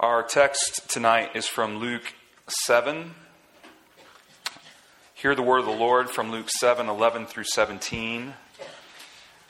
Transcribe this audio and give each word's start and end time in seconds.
Our 0.00 0.22
text 0.22 0.88
tonight 0.88 1.30
is 1.34 1.48
from 1.48 1.78
Luke 1.78 2.14
7. 2.46 3.16
Hear 5.12 5.34
the 5.34 5.42
word 5.42 5.58
of 5.58 5.64
the 5.66 5.72
Lord 5.72 6.08
from 6.08 6.30
Luke 6.30 6.50
7 6.50 6.88
11 6.88 7.26
through 7.26 7.46
17 7.52 8.32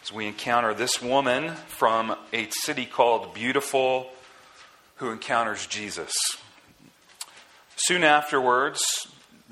as 0.02 0.10
we 0.10 0.26
encounter 0.26 0.72
this 0.72 1.02
woman 1.02 1.54
from 1.66 2.16
a 2.32 2.48
city 2.64 2.86
called 2.86 3.34
Beautiful 3.34 4.08
who 4.94 5.10
encounters 5.10 5.66
Jesus. 5.66 6.14
Soon 7.76 8.02
afterwards, 8.02 8.80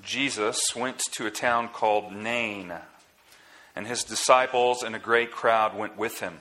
Jesus 0.02 0.58
went 0.74 1.00
to 1.12 1.26
a 1.26 1.30
town 1.30 1.68
called 1.68 2.10
Nain, 2.10 2.72
and 3.74 3.86
his 3.86 4.02
disciples 4.02 4.82
and 4.82 4.96
a 4.96 4.98
great 4.98 5.30
crowd 5.30 5.76
went 5.76 5.98
with 5.98 6.20
him. 6.20 6.38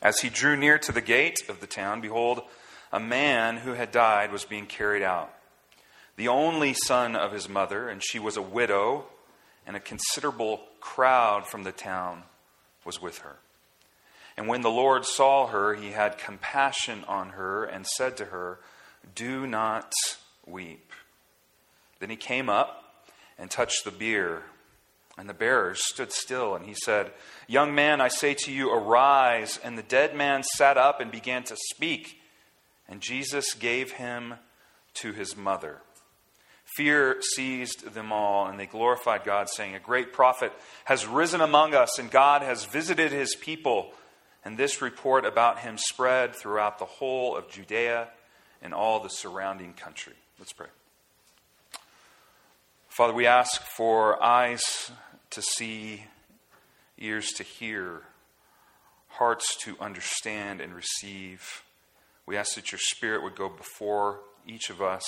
As 0.00 0.20
he 0.20 0.30
drew 0.30 0.56
near 0.56 0.78
to 0.78 0.90
the 0.90 1.02
gate 1.02 1.40
of 1.50 1.60
the 1.60 1.66
town, 1.66 2.00
behold, 2.00 2.44
a 2.92 3.00
man 3.00 3.58
who 3.58 3.72
had 3.72 3.90
died 3.90 4.32
was 4.32 4.44
being 4.44 4.66
carried 4.66 5.02
out, 5.02 5.32
the 6.16 6.28
only 6.28 6.74
son 6.74 7.16
of 7.16 7.32
his 7.32 7.48
mother, 7.48 7.88
and 7.88 8.02
she 8.04 8.18
was 8.18 8.36
a 8.36 8.42
widow, 8.42 9.06
and 9.66 9.76
a 9.76 9.80
considerable 9.80 10.60
crowd 10.80 11.46
from 11.46 11.62
the 11.62 11.72
town 11.72 12.24
was 12.84 13.00
with 13.00 13.18
her. 13.18 13.36
And 14.36 14.48
when 14.48 14.62
the 14.62 14.70
Lord 14.70 15.04
saw 15.04 15.46
her, 15.46 15.74
he 15.74 15.90
had 15.90 16.18
compassion 16.18 17.04
on 17.06 17.30
her 17.30 17.64
and 17.64 17.86
said 17.86 18.16
to 18.18 18.26
her, 18.26 18.58
Do 19.14 19.46
not 19.46 19.92
weep. 20.46 20.90
Then 22.00 22.10
he 22.10 22.16
came 22.16 22.48
up 22.48 23.06
and 23.38 23.50
touched 23.50 23.84
the 23.84 23.90
bier, 23.90 24.42
and 25.18 25.28
the 25.28 25.34
bearers 25.34 25.86
stood 25.86 26.12
still, 26.12 26.54
and 26.54 26.66
he 26.66 26.74
said, 26.74 27.12
Young 27.46 27.74
man, 27.74 28.00
I 28.00 28.08
say 28.08 28.34
to 28.34 28.52
you, 28.52 28.72
arise. 28.72 29.58
And 29.62 29.76
the 29.76 29.82
dead 29.82 30.16
man 30.16 30.42
sat 30.42 30.78
up 30.78 31.00
and 31.00 31.10
began 31.10 31.44
to 31.44 31.56
speak, 31.74 32.18
and 32.92 33.00
Jesus 33.00 33.54
gave 33.54 33.92
him 33.92 34.34
to 34.92 35.12
his 35.12 35.34
mother. 35.34 35.78
Fear 36.76 37.22
seized 37.22 37.94
them 37.94 38.12
all, 38.12 38.46
and 38.46 38.60
they 38.60 38.66
glorified 38.66 39.24
God, 39.24 39.48
saying, 39.48 39.74
A 39.74 39.80
great 39.80 40.12
prophet 40.12 40.52
has 40.84 41.06
risen 41.06 41.40
among 41.40 41.74
us, 41.74 41.98
and 41.98 42.10
God 42.10 42.42
has 42.42 42.66
visited 42.66 43.10
his 43.10 43.34
people. 43.34 43.94
And 44.44 44.58
this 44.58 44.82
report 44.82 45.24
about 45.24 45.60
him 45.60 45.78
spread 45.78 46.36
throughout 46.36 46.78
the 46.78 46.84
whole 46.84 47.34
of 47.34 47.50
Judea 47.50 48.08
and 48.60 48.74
all 48.74 49.00
the 49.00 49.08
surrounding 49.08 49.72
country. 49.72 50.12
Let's 50.38 50.52
pray. 50.52 50.68
Father, 52.90 53.14
we 53.14 53.26
ask 53.26 53.62
for 53.62 54.22
eyes 54.22 54.90
to 55.30 55.40
see, 55.40 56.04
ears 56.98 57.30
to 57.38 57.42
hear, 57.42 58.02
hearts 59.08 59.56
to 59.62 59.78
understand 59.80 60.60
and 60.60 60.74
receive. 60.74 61.62
We 62.26 62.36
ask 62.36 62.54
that 62.54 62.72
your 62.72 62.78
Spirit 62.78 63.22
would 63.22 63.36
go 63.36 63.48
before 63.48 64.20
each 64.46 64.70
of 64.70 64.80
us 64.80 65.04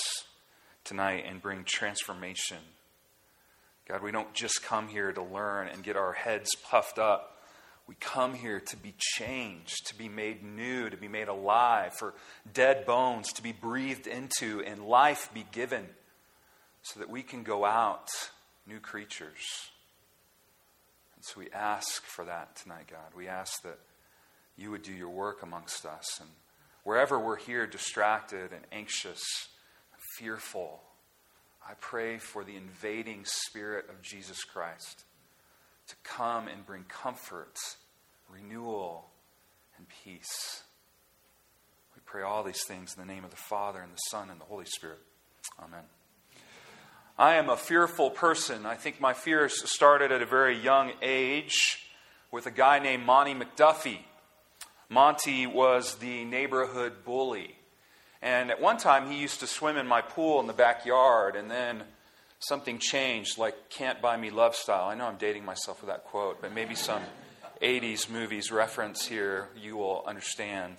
tonight 0.85 1.25
and 1.27 1.41
bring 1.41 1.65
transformation. 1.65 2.59
God, 3.89 4.03
we 4.03 4.13
don't 4.13 4.33
just 4.33 4.63
come 4.63 4.89
here 4.89 5.13
to 5.13 5.23
learn 5.23 5.69
and 5.69 5.83
get 5.83 5.97
our 5.97 6.13
heads 6.13 6.51
puffed 6.55 6.99
up. 6.99 7.43
We 7.87 7.95
come 8.01 8.33
here 8.33 8.61
to 8.61 8.77
be 8.77 8.95
changed, 8.99 9.89
to 9.89 9.95
be 9.95 10.09
made 10.09 10.43
new, 10.43 10.89
to 10.89 10.97
be 10.97 11.09
made 11.09 11.29
alive, 11.29 11.93
for 11.99 12.15
dead 12.53 12.87
bones 12.87 13.31
to 13.35 13.43
be 13.43 13.53
breathed 13.53 14.07
into 14.07 14.63
and 14.63 14.87
life 14.87 15.29
be 15.35 15.45
given 15.53 15.87
so 16.83 17.01
that 17.01 17.11
we 17.11 17.23
can 17.23 17.43
go 17.43 17.65
out 17.65 18.09
new 18.67 18.81
creatures. 18.81 19.69
And 21.15 21.25
so 21.25 21.41
we 21.41 21.51
ask 21.51 22.03
for 22.05 22.25
that 22.25 22.57
tonight, 22.57 22.87
God. 22.91 23.15
We 23.15 23.29
ask 23.29 23.63
that 23.63 23.79
you 24.57 24.71
would 24.71 24.83
do 24.83 24.93
your 24.93 25.11
work 25.11 25.43
amongst 25.43 25.85
us. 25.85 26.21
And 26.21 26.31
wherever 26.85 27.19
we're 27.19 27.37
here 27.37 27.67
distracted 27.67 28.53
and 28.53 28.65
anxious, 28.71 29.23
fearful, 30.17 30.81
I 31.67 31.73
pray 31.81 32.19
for 32.19 32.45
the 32.45 32.57
invading 32.57 33.25
Spirit 33.25 33.89
of 33.89 34.03
Jesus 34.03 34.45
Christ 34.45 35.05
to 35.89 35.97
come 36.05 36.47
and 36.47 36.65
bring 36.65 36.85
comfort, 36.85 37.57
renewal, 38.31 39.07
and 39.77 39.87
peace. 40.05 40.63
We 41.95 42.03
pray 42.05 42.23
all 42.23 42.45
these 42.45 42.65
things 42.67 42.95
in 42.95 43.07
the 43.07 43.13
name 43.13 43.25
of 43.25 43.31
the 43.31 43.37
Father, 43.37 43.81
and 43.81 43.93
the 43.93 43.99
Son, 44.11 44.31
and 44.31 44.41
the 44.41 44.45
Holy 44.45 44.67
Spirit. 44.67 45.01
Amen. 45.59 45.85
I 47.19 47.35
am 47.35 47.49
a 47.49 47.57
fearful 47.57 48.11
person. 48.11 48.67
I 48.67 48.75
think 48.75 49.01
my 49.01 49.13
fears 49.13 49.71
started 49.71 50.11
at 50.11 50.21
a 50.21 50.27
very 50.27 50.59
young 50.59 50.93
age 51.01 51.89
with 52.31 52.47
a 52.47 52.51
guy 52.51 52.79
named 52.79 53.05
Monty 53.05 53.35
McDuffie. 53.35 54.01
Monty 54.89 55.47
was 55.47 55.97
the 55.97 56.25
neighborhood 56.25 57.05
bully. 57.05 57.57
And 58.23 58.51
at 58.51 58.61
one 58.61 58.79
time, 58.79 59.11
he 59.11 59.21
used 59.21 59.41
to 59.41 59.47
swim 59.47 59.77
in 59.77 59.87
my 59.87 60.01
pool 60.01 60.41
in 60.41 60.47
the 60.47 60.53
backyard, 60.53 61.37
and 61.37 61.51
then 61.51 61.83
something 62.39 62.79
changed, 62.79 63.39
like 63.39 63.71
Can't 63.71 64.01
Buy 64.01 64.17
Me 64.17 64.31
Love 64.31 64.55
Style. 64.55 64.89
I 64.89 64.95
know 64.95 65.07
I'm 65.07 65.17
dating 65.17 65.45
myself 65.45 65.81
with 65.81 65.91
that 65.91 66.05
quote, 66.05 66.41
but 66.41 66.55
maybe 66.55 66.75
some 66.75 67.03
80s 67.63 68.11
movies 68.11 68.51
reference 68.51 69.07
here 69.07 69.49
you 69.57 69.77
will 69.77 70.05
understand. 70.07 70.79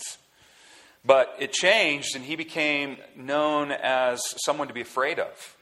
But 1.04 1.36
it 1.40 1.54
changed, 1.54 2.16
and 2.16 2.26
he 2.26 2.36
became 2.36 2.98
known 3.16 3.72
as 3.72 4.22
someone 4.44 4.68
to 4.68 4.74
be 4.74 4.82
afraid 4.82 5.20
of. 5.20 5.56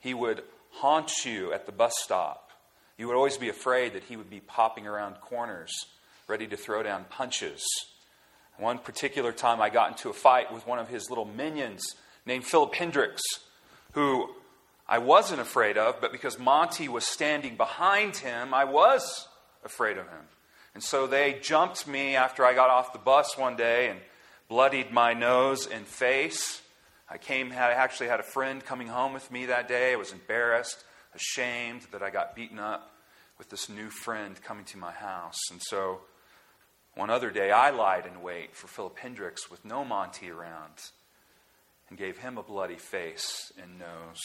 He 0.00 0.14
would 0.14 0.42
haunt 0.72 1.12
you 1.24 1.52
at 1.52 1.66
the 1.66 1.72
bus 1.72 1.92
stop. 2.02 2.52
You 2.96 3.06
would 3.06 3.16
always 3.16 3.36
be 3.36 3.48
afraid 3.48 3.92
that 3.92 4.04
he 4.04 4.16
would 4.16 4.30
be 4.30 4.40
popping 4.40 4.86
around 4.86 5.20
corners, 5.20 5.72
ready 6.28 6.46
to 6.46 6.56
throw 6.56 6.82
down 6.82 7.06
punches. 7.08 7.64
One 8.58 8.78
particular 8.78 9.32
time, 9.32 9.62
I 9.62 9.70
got 9.70 9.90
into 9.90 10.10
a 10.10 10.12
fight 10.12 10.52
with 10.52 10.66
one 10.66 10.78
of 10.78 10.88
his 10.88 11.08
little 11.08 11.24
minions 11.24 11.94
named 12.26 12.44
Philip 12.44 12.74
Hendricks, 12.74 13.22
who 13.92 14.28
I 14.86 14.98
wasn't 14.98 15.40
afraid 15.40 15.78
of, 15.78 16.00
but 16.02 16.12
because 16.12 16.38
Monty 16.38 16.88
was 16.88 17.06
standing 17.06 17.56
behind 17.56 18.16
him, 18.16 18.52
I 18.52 18.64
was 18.64 19.26
afraid 19.64 19.96
of 19.96 20.04
him. 20.08 20.20
And 20.74 20.82
so 20.82 21.06
they 21.06 21.38
jumped 21.40 21.86
me 21.86 22.14
after 22.14 22.44
I 22.44 22.52
got 22.52 22.68
off 22.68 22.92
the 22.92 22.98
bus 22.98 23.38
one 23.38 23.56
day 23.56 23.88
and 23.88 23.98
bloodied 24.48 24.92
my 24.92 25.14
nose 25.14 25.66
and 25.66 25.86
face. 25.86 26.60
I 27.08 27.16
came, 27.16 27.50
had, 27.50 27.70
I 27.70 27.74
actually 27.74 28.08
had 28.08 28.20
a 28.20 28.24
friend 28.24 28.62
coming 28.62 28.88
home 28.88 29.14
with 29.14 29.30
me 29.30 29.46
that 29.46 29.66
day. 29.66 29.92
I 29.92 29.96
was 29.96 30.12
embarrassed, 30.12 30.84
ashamed 31.14 31.82
that 31.92 32.02
I 32.02 32.10
got 32.10 32.36
beaten 32.36 32.58
up 32.58 32.92
with 33.38 33.48
this 33.48 33.68
new 33.68 33.88
friend 33.88 34.40
coming 34.42 34.64
to 34.66 34.78
my 34.78 34.92
house. 34.92 35.38
And 35.50 35.62
so 35.62 36.00
one 36.98 37.10
other 37.10 37.30
day, 37.30 37.52
I 37.52 37.70
lied 37.70 38.06
in 38.06 38.22
wait 38.22 38.56
for 38.56 38.66
Philip 38.66 38.98
Hendricks 38.98 39.48
with 39.48 39.64
no 39.64 39.84
Monty 39.84 40.32
around 40.32 40.72
and 41.88 41.96
gave 41.96 42.18
him 42.18 42.36
a 42.36 42.42
bloody 42.42 42.74
face 42.74 43.52
and 43.62 43.78
nose. 43.78 44.18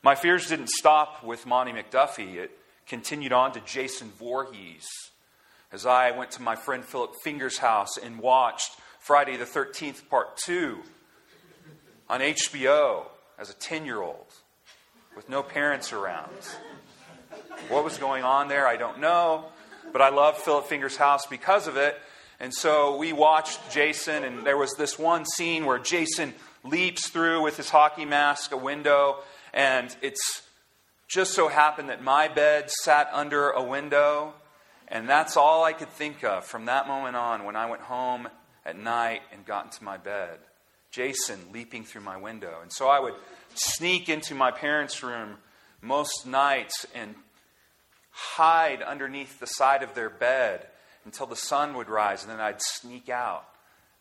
My 0.00 0.14
fears 0.14 0.46
didn't 0.46 0.68
stop 0.68 1.24
with 1.24 1.44
Monty 1.44 1.72
McDuffie. 1.72 2.36
It 2.36 2.52
continued 2.86 3.32
on 3.32 3.50
to 3.54 3.60
Jason 3.62 4.12
Voorhees. 4.16 4.86
As 5.72 5.84
I 5.84 6.12
went 6.12 6.30
to 6.32 6.42
my 6.42 6.54
friend 6.54 6.84
Philip 6.84 7.16
Finger's 7.24 7.58
house 7.58 7.96
and 7.96 8.20
watched 8.20 8.76
Friday 9.00 9.36
the 9.36 9.44
13th, 9.44 10.08
Part 10.08 10.36
2 10.36 10.78
on 12.08 12.20
HBO 12.20 13.06
as 13.40 13.50
a 13.50 13.54
10 13.54 13.86
year 13.86 14.00
old 14.00 14.32
with 15.16 15.28
no 15.28 15.42
parents 15.42 15.92
around. 15.92 16.30
What 17.68 17.82
was 17.82 17.98
going 17.98 18.22
on 18.22 18.46
there, 18.46 18.68
I 18.68 18.76
don't 18.76 19.00
know. 19.00 19.46
But 19.90 20.02
I 20.02 20.10
love 20.10 20.36
Philip 20.38 20.66
Finger's 20.66 20.96
house 20.96 21.26
because 21.26 21.66
of 21.66 21.76
it. 21.76 21.98
And 22.38 22.52
so 22.52 22.96
we 22.96 23.12
watched 23.12 23.70
Jason, 23.70 24.24
and 24.24 24.44
there 24.44 24.56
was 24.56 24.74
this 24.76 24.98
one 24.98 25.24
scene 25.24 25.64
where 25.64 25.78
Jason 25.78 26.34
leaps 26.64 27.08
through 27.08 27.42
with 27.42 27.56
his 27.56 27.70
hockey 27.70 28.04
mask 28.04 28.52
a 28.52 28.56
window, 28.56 29.18
and 29.52 29.94
it's 30.02 30.42
just 31.08 31.34
so 31.34 31.48
happened 31.48 31.88
that 31.88 32.02
my 32.02 32.28
bed 32.28 32.70
sat 32.82 33.08
under 33.12 33.50
a 33.50 33.62
window, 33.62 34.34
and 34.88 35.08
that's 35.08 35.36
all 35.36 35.62
I 35.62 35.72
could 35.72 35.90
think 35.90 36.24
of 36.24 36.44
from 36.44 36.66
that 36.66 36.88
moment 36.88 37.16
on 37.16 37.44
when 37.44 37.54
I 37.54 37.66
went 37.70 37.82
home 37.82 38.28
at 38.64 38.78
night 38.78 39.22
and 39.32 39.44
got 39.44 39.66
into 39.66 39.84
my 39.84 39.96
bed. 39.96 40.38
Jason 40.90 41.38
leaping 41.52 41.84
through 41.84 42.02
my 42.02 42.16
window. 42.16 42.58
And 42.60 42.70
so 42.72 42.88
I 42.88 43.00
would 43.00 43.14
sneak 43.54 44.08
into 44.08 44.34
my 44.34 44.50
parents' 44.50 45.02
room 45.02 45.38
most 45.80 46.26
nights 46.26 46.86
and 46.94 47.14
hide 48.12 48.82
underneath 48.82 49.40
the 49.40 49.46
side 49.46 49.82
of 49.82 49.94
their 49.94 50.10
bed 50.10 50.66
until 51.04 51.26
the 51.26 51.36
sun 51.36 51.74
would 51.74 51.88
rise, 51.88 52.22
and 52.22 52.30
then 52.30 52.40
I'd 52.40 52.62
sneak 52.62 53.08
out. 53.08 53.44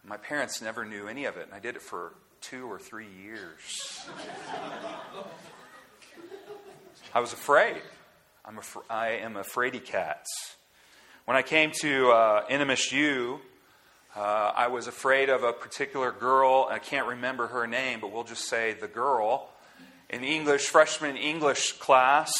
My 0.03 0.17
parents 0.17 0.61
never 0.61 0.85
knew 0.85 1.07
any 1.07 1.25
of 1.25 1.37
it, 1.37 1.45
and 1.45 1.53
I 1.53 1.59
did 1.59 1.75
it 1.75 1.81
for 1.81 2.13
two 2.41 2.69
or 2.69 2.79
three 2.79 3.07
years. 3.23 4.09
I 7.13 7.19
was 7.19 7.33
afraid. 7.33 7.81
I'm 8.43 8.57
a, 8.57 8.61
I 8.89 9.09
am 9.09 9.37
a 9.37 9.43
fraidy 9.43 9.83
cat. 9.83 10.25
When 11.25 11.37
I 11.37 11.43
came 11.43 11.71
to 11.81 12.11
uh, 12.11 12.47
NMSU, 12.47 13.39
uh, 14.15 14.19
I 14.19 14.67
was 14.67 14.87
afraid 14.87 15.29
of 15.29 15.43
a 15.43 15.53
particular 15.53 16.11
girl. 16.11 16.67
I 16.69 16.79
can't 16.79 17.07
remember 17.07 17.47
her 17.47 17.67
name, 17.67 17.99
but 18.01 18.11
we'll 18.11 18.23
just 18.23 18.49
say 18.49 18.73
the 18.73 18.87
girl 18.87 19.49
in 20.09 20.23
English, 20.23 20.65
freshman 20.65 21.15
English 21.15 21.73
class 21.73 22.33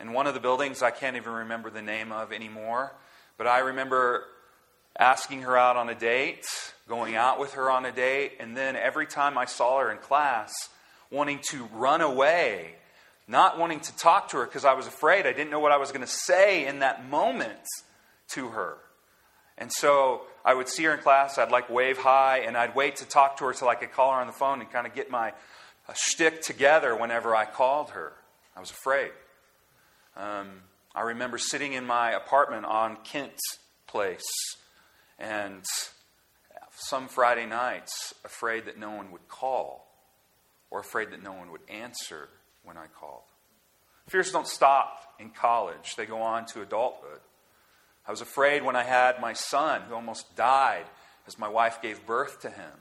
in 0.00 0.12
one 0.12 0.26
of 0.26 0.34
the 0.34 0.40
buildings 0.40 0.82
I 0.82 0.90
can't 0.90 1.16
even 1.16 1.32
remember 1.32 1.70
the 1.70 1.82
name 1.82 2.12
of 2.12 2.32
anymore. 2.32 2.92
But 3.36 3.46
I 3.46 3.60
remember 3.60 4.24
asking 4.98 5.42
her 5.42 5.56
out 5.56 5.76
on 5.76 5.88
a 5.88 5.94
date, 5.94 6.46
going 6.88 7.16
out 7.16 7.38
with 7.38 7.54
her 7.54 7.70
on 7.70 7.84
a 7.84 7.92
date, 7.92 8.32
and 8.40 8.56
then 8.56 8.76
every 8.76 9.06
time 9.06 9.38
I 9.38 9.44
saw 9.44 9.80
her 9.80 9.90
in 9.90 9.98
class, 9.98 10.52
wanting 11.10 11.40
to 11.50 11.64
run 11.72 12.00
away, 12.00 12.74
not 13.28 13.58
wanting 13.58 13.80
to 13.80 13.96
talk 13.96 14.28
to 14.30 14.38
her 14.38 14.44
because 14.44 14.64
I 14.64 14.74
was 14.74 14.86
afraid. 14.86 15.26
I 15.26 15.32
didn't 15.32 15.50
know 15.50 15.60
what 15.60 15.72
I 15.72 15.76
was 15.76 15.90
going 15.92 16.04
to 16.04 16.06
say 16.06 16.66
in 16.66 16.80
that 16.80 17.08
moment 17.08 17.60
to 18.30 18.48
her. 18.48 18.76
And 19.56 19.70
so 19.72 20.22
I 20.44 20.54
would 20.54 20.68
see 20.68 20.84
her 20.84 20.94
in 20.94 21.00
class, 21.00 21.36
I'd 21.38 21.50
like 21.50 21.68
wave 21.68 21.98
high, 21.98 22.38
and 22.38 22.56
I'd 22.56 22.74
wait 22.74 22.96
to 22.96 23.06
talk 23.06 23.36
to 23.38 23.44
her 23.44 23.52
till 23.52 23.68
I 23.68 23.74
could 23.74 23.92
call 23.92 24.12
her 24.12 24.20
on 24.20 24.26
the 24.26 24.32
phone 24.32 24.60
and 24.60 24.70
kind 24.70 24.86
of 24.86 24.94
get 24.94 25.10
my 25.10 25.30
uh, 25.88 25.92
shtick 25.94 26.40
together 26.40 26.96
whenever 26.96 27.36
I 27.36 27.44
called 27.44 27.90
her. 27.90 28.12
I 28.56 28.60
was 28.60 28.70
afraid. 28.70 29.10
Um, 30.20 30.48
I 30.94 31.00
remember 31.00 31.38
sitting 31.38 31.72
in 31.72 31.86
my 31.86 32.10
apartment 32.12 32.66
on 32.66 32.98
Kent 33.04 33.40
Place 33.86 34.20
and 35.18 35.64
some 36.76 37.08
Friday 37.08 37.46
nights 37.46 38.12
afraid 38.22 38.66
that 38.66 38.78
no 38.78 38.90
one 38.90 39.12
would 39.12 39.26
call 39.28 39.90
or 40.70 40.80
afraid 40.80 41.10
that 41.12 41.22
no 41.22 41.32
one 41.32 41.50
would 41.52 41.62
answer 41.70 42.28
when 42.64 42.76
I 42.76 42.84
called. 42.98 43.22
Fears 44.08 44.30
don't 44.30 44.46
stop 44.46 45.14
in 45.18 45.30
college, 45.30 45.96
they 45.96 46.04
go 46.04 46.20
on 46.20 46.44
to 46.46 46.60
adulthood. 46.60 47.20
I 48.06 48.10
was 48.10 48.20
afraid 48.20 48.62
when 48.62 48.76
I 48.76 48.82
had 48.82 49.22
my 49.22 49.32
son, 49.32 49.82
who 49.88 49.94
almost 49.94 50.36
died 50.36 50.84
as 51.26 51.38
my 51.38 51.48
wife 51.48 51.80
gave 51.80 52.04
birth 52.04 52.40
to 52.42 52.50
him. 52.50 52.72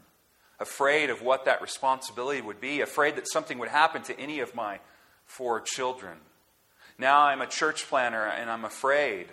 Afraid 0.59 1.09
of 1.09 1.21
what 1.21 1.45
that 1.45 1.61
responsibility 1.61 2.41
would 2.41 2.59
be, 2.59 2.81
afraid 2.81 3.15
that 3.15 3.31
something 3.31 3.59
would 3.59 3.69
happen 3.69 4.01
to 4.03 4.19
any 4.19 4.41
of 4.41 4.55
my 4.55 4.79
four 5.25 5.61
children. 5.61 6.17
Now 6.99 7.21
I'm 7.21 7.41
a 7.41 7.47
church 7.47 7.87
planner 7.87 8.25
and 8.25 8.49
I'm 8.49 8.65
afraid 8.65 9.27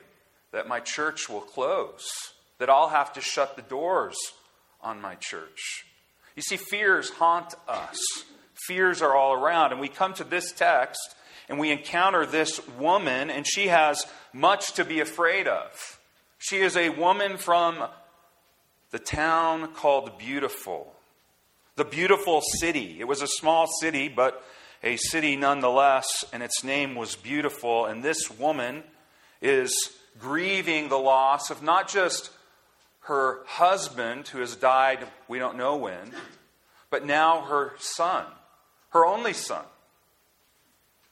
that 0.53 0.69
my 0.69 0.79
church 0.79 1.29
will 1.29 1.41
close, 1.41 2.09
that 2.59 2.71
I'll 2.71 2.89
have 2.89 3.13
to 3.15 3.21
shut 3.21 3.57
the 3.57 3.63
doors 3.63 4.17
on 4.81 5.01
my 5.01 5.17
church. 5.17 5.85
You 6.37 6.43
see, 6.43 6.57
fears 6.57 7.11
haunt 7.11 7.55
us, 7.67 7.99
fears 8.69 9.03
are 9.03 9.17
all 9.17 9.33
around. 9.35 9.73
And 9.73 9.81
we 9.81 9.89
come 9.89 10.15
to 10.15 10.25
this 10.25 10.53
text 10.53 11.17
and 11.49 11.59
we 11.59 11.71
encounter 11.71 12.25
this 12.25 12.67
woman, 12.79 13.31
and 13.31 13.47
she 13.47 13.69
has 13.69 14.05
much 14.33 14.73
to 14.75 14.85
be 14.85 15.01
afraid 15.01 15.47
of. 15.47 16.01
She 16.39 16.59
is 16.59 16.77
a 16.77 16.91
woman 16.91 17.37
from 17.37 17.85
the 18.91 18.99
town 18.99 19.73
called 19.73 20.19
Beautiful, 20.19 20.93
the 21.77 21.85
beautiful 21.85 22.43
city. 22.59 22.97
It 22.99 23.09
was 23.09 23.23
a 23.23 23.29
small 23.29 23.67
city, 23.81 24.09
but 24.09 24.43
a 24.87 24.97
city 24.97 25.35
nonetheless, 25.35 26.25
and 26.33 26.45
its 26.45 26.63
name 26.63 26.95
was 26.95 27.17
beautiful. 27.17 27.87
And 27.87 28.05
this 28.05 28.31
woman 28.31 28.85
is 29.43 29.75
grieving 30.21 30.89
the 30.89 30.97
loss 30.97 31.51
of 31.51 31.61
not 31.61 31.89
just 31.89 32.31
her 33.01 33.41
husband, 33.47 34.29
who 34.29 34.39
has 34.39 34.55
died, 34.55 35.05
we 35.27 35.41
don't 35.41 35.57
know 35.57 35.77
when, 35.77 36.13
but 36.89 37.05
now 37.05 37.43
her 37.43 37.73
son, 37.79 38.27
her 38.91 39.05
only 39.05 39.33
son. 39.33 39.65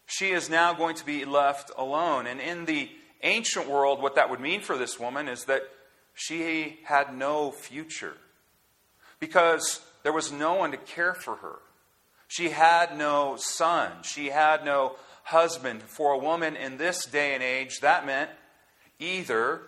She 0.07 0.31
is 0.31 0.49
now 0.49 0.73
going 0.73 0.95
to 0.97 1.05
be 1.05 1.25
left 1.25 1.73
alone. 1.77 2.29
And 2.29 2.41
in 2.41 2.67
the 2.67 2.89
ancient 3.25 3.69
world, 3.69 4.01
what 4.01 4.15
that 4.15 4.31
would 4.31 4.41
mean 4.41 4.61
for 4.61 4.79
this 4.79 5.01
woman 5.01 5.29
is 5.29 5.47
that 5.47 5.63
she 6.15 6.79
had 6.85 7.17
no 7.17 7.51
future 7.51 8.15
because 9.19 9.81
there 10.05 10.13
was 10.13 10.31
no 10.31 10.55
one 10.55 10.71
to 10.71 10.77
care 10.77 11.15
for 11.15 11.37
her. 11.37 11.59
She 12.35 12.51
had 12.51 12.99
no 12.99 13.37
son. 13.39 13.93
She 14.03 14.27
had 14.27 14.65
no 14.65 14.97
husband. 15.23 15.85
For 15.85 16.15
a 16.15 16.19
woman 16.19 16.57
in 16.57 16.79
this 16.79 17.07
day 17.07 17.33
and 17.35 17.45
age, 17.45 17.79
that 17.81 18.05
meant 18.05 18.29
either 18.99 19.61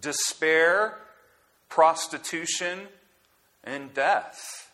despair, 0.00 0.96
prostitution, 1.68 2.88
and 3.62 3.92
death. 3.92 4.70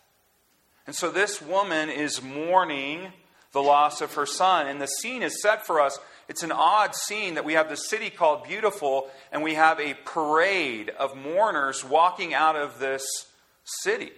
And 0.86 0.94
so 0.94 1.10
this 1.10 1.42
woman 1.42 1.88
is 1.88 2.22
mourning 2.22 3.08
the 3.50 3.62
loss 3.62 4.00
of 4.00 4.14
her 4.14 4.26
son. 4.26 4.68
And 4.68 4.80
the 4.80 4.86
scene 4.86 5.24
is 5.24 5.42
set 5.42 5.66
for 5.66 5.80
us. 5.80 5.98
It's 6.28 6.44
an 6.44 6.52
odd 6.52 6.94
scene 6.94 7.34
that 7.34 7.44
we 7.44 7.54
have 7.54 7.68
the 7.68 7.76
city 7.76 8.10
called 8.10 8.44
Beautiful, 8.44 9.08
and 9.32 9.42
we 9.42 9.54
have 9.54 9.80
a 9.80 9.94
parade 10.04 10.90
of 10.90 11.16
mourners 11.16 11.84
walking 11.84 12.32
out 12.32 12.54
of 12.54 12.78
this 12.78 13.04
city. 13.64 14.12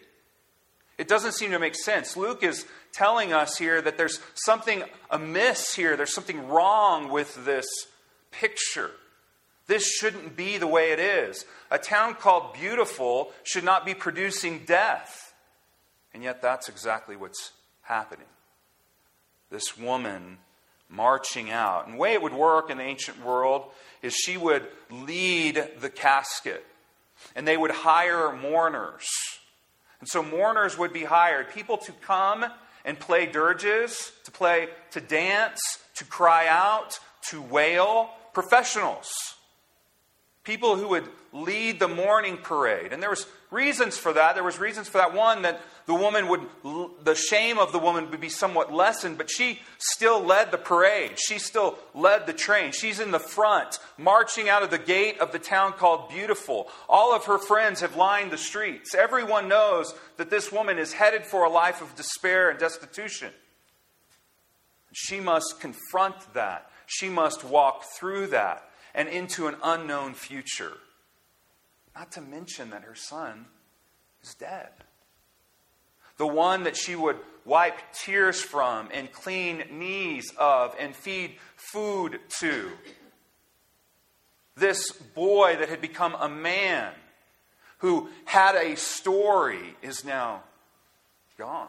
It 0.99 1.09
doesn't 1.09 1.33
seem 1.33 1.53
to 1.53 1.59
make 1.59 1.75
sense. 1.75 2.15
Luke 2.15 2.43
is 2.43 2.67
telling 2.93 3.33
us 3.33 3.57
here 3.57 3.81
that 3.83 3.97
there's 3.97 4.21
something 4.35 4.85
amiss 5.11 5.75
here, 5.75 5.97
there's 5.97 6.15
something 6.15 6.49
wrong 6.49 7.11
with 7.11 7.45
this 7.45 7.67
picture. 8.31 8.91
This 9.67 9.87
shouldn't 9.87 10.37
be 10.37 10.59
the 10.59 10.67
way 10.67 10.93
it 10.93 10.99
is. 10.99 11.45
A 11.71 11.79
town 11.79 12.15
called 12.15 12.55
Beautiful 12.55 13.33
should 13.45 13.65
not 13.65 13.87
be 13.87 13.95
producing 13.95 14.65
death. 14.67 15.35
And 16.13 16.23
yet, 16.23 16.43
that's 16.43 16.69
exactly 16.69 17.17
what's 17.17 17.53
happening. 17.83 18.27
This 19.51 19.79
woman 19.79 20.39
marching 20.91 21.51
out. 21.51 21.87
And 21.87 21.95
the 21.95 21.99
way 21.99 22.13
it 22.13 22.23
would 22.23 22.35
work 22.35 22.71
in 22.71 22.79
the 22.79 22.85
ancient 22.85 23.25
world 23.25 23.65
is 24.03 24.15
she 24.15 24.37
would 24.37 24.67
lead 24.91 25.67
the 25.81 25.89
casket, 25.89 26.65
and 27.35 27.49
they 27.49 27.57
would 27.57 27.71
hire 27.71 28.33
mourners. 28.33 29.07
And 30.01 30.09
so 30.09 30.23
mourners 30.23 30.77
would 30.77 30.93
be 30.93 31.05
hired, 31.05 31.51
people 31.51 31.79
to 31.79 31.93
come 31.93 32.45
and 32.85 32.99
play 32.99 33.27
dirges, 33.27 34.13
to 34.25 34.31
play, 34.31 34.69
to 34.91 35.01
dance, 35.01 35.61
to 35.97 36.05
cry 36.05 36.47
out, 36.49 36.99
to 37.31 37.41
wail, 37.41 38.11
professionals. 38.33 39.13
People 40.45 40.77
who 40.77 40.89
would 40.89 41.09
lead 41.33 41.79
the 41.79 41.89
mourning 41.89 42.37
parade. 42.37 42.93
And 42.93 43.01
there 43.01 43.11
was 43.11 43.27
reasons 43.53 43.97
for 43.97 44.13
that. 44.13 44.35
There 44.35 44.43
was 44.43 44.59
reasons 44.59 44.89
for 44.89 44.99
that. 44.99 45.15
One, 45.15 45.43
that 45.43 45.61
the 45.87 45.95
woman 45.95 46.27
would, 46.27 46.41
the 47.05 47.15
shame 47.15 47.59
of 47.59 47.71
the 47.71 47.79
woman 47.79 48.11
would 48.11 48.21
be 48.21 48.29
somewhat 48.29 48.73
lessened, 48.73 49.19
but 49.19 49.31
she 49.31 49.61
still 49.79 50.21
led 50.21 50.51
the 50.51 50.59
parade. 50.59 51.13
She 51.17 51.39
still 51.39 51.79
led 51.95 52.27
the 52.27 52.33
train. 52.33 52.73
She's 52.73 52.99
in 52.99 53.13
the 53.13 53.21
front, 53.21 53.79
marching 53.97 54.49
out 54.49 54.65
of 54.65 54.71
the 54.71 54.79
gate 54.79 55.21
of 55.21 55.31
the 55.31 55.39
town 55.39 55.75
called 55.75 56.11
Beautiful. 56.11 56.69
All 56.89 57.15
of 57.15 57.27
her 57.27 57.39
friends 57.39 57.81
have 57.81 57.95
lined 57.95 58.33
the 58.33 58.39
streets. 58.39 58.97
Everyone 58.97 59.49
knows 59.49 59.95
that 60.17 60.31
this 60.31 60.51
woman 60.51 60.77
is 60.79 60.93
headed 60.93 61.25
for 61.25 61.45
a 61.45 61.51
life 61.51 61.81
of 61.81 61.95
despair 61.95 62.51
and 62.51 62.59
destitution. 62.59 63.31
She 64.93 65.21
must 65.21 65.61
confront 65.61 66.35
that. 66.35 66.69
She 66.87 67.09
must 67.09 67.45
walk 67.45 67.85
through 67.97 68.27
that 68.29 68.69
and 68.95 69.09
into 69.09 69.47
an 69.47 69.57
unknown 69.63 70.15
future. 70.15 70.73
Not 71.95 72.13
to 72.13 72.21
mention 72.21 72.71
that 72.71 72.83
her 72.83 72.95
son 72.95 73.47
is 74.23 74.35
dead. 74.35 74.71
The 76.17 76.27
one 76.27 76.65
that 76.65 76.77
she 76.77 76.95
would 76.95 77.17
wipe 77.45 77.79
tears 77.93 78.41
from 78.41 78.89
and 78.93 79.11
clean 79.13 79.65
knees 79.71 80.33
of 80.39 80.75
and 80.79 80.95
feed 80.95 81.37
food 81.57 82.21
to. 82.41 82.71
This 84.57 84.93
boy 84.93 85.57
that 85.59 85.69
had 85.69 85.81
become 85.81 86.15
a 86.15 86.29
man 86.29 86.93
who 87.79 88.09
had 88.25 88.55
a 88.55 88.77
story 88.77 89.77
is 89.83 90.05
now 90.05 90.43
gone. 91.39 91.69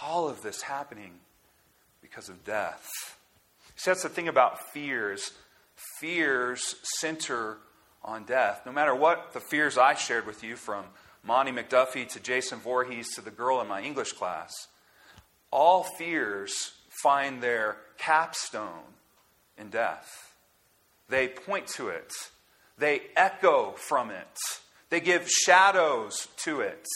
All 0.00 0.28
of 0.28 0.42
this 0.42 0.62
happening 0.62 1.12
because 2.00 2.28
of 2.28 2.44
death. 2.44 2.88
See, 3.76 3.90
that's 3.90 4.02
the 4.02 4.08
thing 4.08 4.28
about 4.28 4.72
fears. 4.72 5.32
Fears 6.00 6.76
center 6.98 7.58
on 8.02 8.24
death. 8.24 8.62
No 8.64 8.72
matter 8.72 8.94
what 8.94 9.32
the 9.32 9.40
fears 9.40 9.76
I 9.76 9.94
shared 9.94 10.26
with 10.26 10.42
you, 10.42 10.56
from 10.56 10.84
Monty 11.22 11.52
McDuffie 11.52 12.08
to 12.10 12.20
Jason 12.20 12.58
Voorhees 12.58 13.14
to 13.14 13.20
the 13.20 13.30
girl 13.30 13.60
in 13.60 13.68
my 13.68 13.82
English 13.82 14.12
class, 14.12 14.68
all 15.50 15.82
fears 15.82 16.72
find 17.02 17.42
their 17.42 17.76
capstone 17.98 18.94
in 19.58 19.70
death. 19.70 20.34
They 21.08 21.28
point 21.28 21.66
to 21.68 21.88
it, 21.88 22.12
they 22.78 23.02
echo 23.16 23.72
from 23.72 24.10
it, 24.10 24.38
they 24.88 25.00
give 25.00 25.28
shadows 25.28 26.28
to 26.44 26.60
it. 26.60 26.86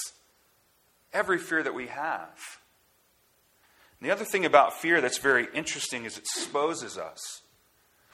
Every 1.13 1.39
fear 1.39 1.63
that 1.63 1.75
we 1.75 1.89
have. 1.89 2.60
And 4.01 4.09
the 4.09 4.13
other 4.13 4.25
thing 4.25 4.47
about 4.47 4.81
fear 4.81 5.01
that's 5.01 5.19
very 5.19 5.47
interesting 5.55 6.05
is 6.05 6.17
it 6.17 6.25
exposes 6.25 6.97
us. 6.97 7.43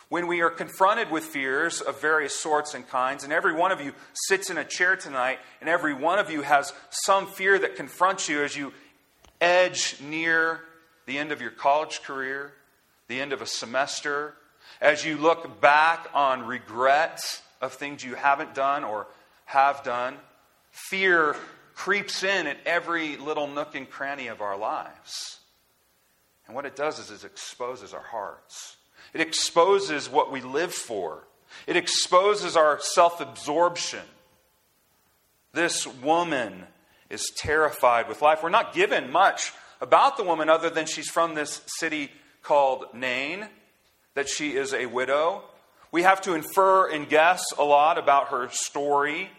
When 0.09 0.27
we 0.27 0.41
are 0.41 0.51
confronted 0.51 1.11
with 1.11 1.25
fears 1.25 1.81
of 1.81 2.01
various 2.01 2.35
sorts 2.35 2.75
and 2.75 2.87
kinds, 2.89 3.25
and 3.25 3.33
every 3.33 3.53
one 3.53 3.73
of 3.73 3.81
you 3.81 3.93
sits 4.15 4.51
in 4.51 4.59
a 4.59 4.65
chair 4.65 4.97
tonight, 4.97 5.39
and 5.61 5.69
every 5.69 5.95
one 5.95 6.19
of 6.19 6.31
you 6.31 6.43
has 6.43 6.73
some 6.91 7.27
fear 7.27 7.59
that 7.59 7.77
confronts 7.77 8.29
you 8.29 8.43
as 8.43 8.57
you 8.57 8.73
edge 9.41 9.97
near 10.01 10.61
the 11.07 11.19
end 11.19 11.33
of 11.33 11.41
your 11.41 11.51
college 11.51 12.03
career, 12.03 12.53
the 13.09 13.21
end 13.21 13.33
of 13.33 13.43
a 13.43 13.47
semester, 13.47 14.35
as 14.81 15.05
you 15.05 15.17
look 15.17 15.61
back 15.61 16.09
on 16.15 16.47
regrets 16.47 17.43
of 17.61 17.73
things 17.73 18.05
you 18.05 18.15
haven't 18.15 18.55
done 18.55 18.85
or 18.85 19.07
have 19.47 19.83
done, 19.83 20.17
fear 20.71 21.37
creeps 21.75 22.23
in 22.23 22.47
at 22.47 22.59
every 22.65 23.17
little 23.17 23.47
nook 23.47 23.75
and 23.75 23.89
cranny 23.89 24.29
of 24.29 24.41
our 24.41 24.57
lives. 24.57 25.41
And 26.47 26.55
what 26.55 26.67
it 26.67 26.77
does 26.77 26.99
is 26.99 27.11
it 27.11 27.27
exposes 27.27 27.93
our 27.93 28.03
hearts. 28.03 28.77
It 29.13 29.21
exposes 29.21 30.09
what 30.09 30.31
we 30.31 30.41
live 30.41 30.73
for. 30.73 31.25
It 31.67 31.77
exposes 31.77 32.57
our 32.57 32.79
self 32.81 33.21
absorption. 33.21 34.03
This 35.53 35.87
woman 35.87 36.65
is 37.09 37.31
terrified 37.37 38.09
with 38.09 38.23
life. 38.23 38.43
We're 38.43 38.51
not 38.51 38.75
given 38.75 39.11
much 39.11 39.53
about 39.81 40.17
the 40.17 40.25
woman 40.25 40.49
other 40.49 40.71
than 40.71 40.87
she's 40.87 41.09
from 41.09 41.35
this 41.35 41.63
city 41.79 42.11
called 42.43 42.87
Nain, 42.95 43.49
that 44.15 44.29
she 44.29 44.55
is 44.57 44.73
a 44.73 44.87
widow. 44.87 45.43
We 45.93 46.03
have 46.03 46.21
to 46.23 46.35
infer 46.35 46.91
and 46.91 47.09
guess 47.09 47.43
a 47.59 47.65
lot 47.65 47.97
about 47.97 48.29
her 48.29 48.49
story. 48.51 49.31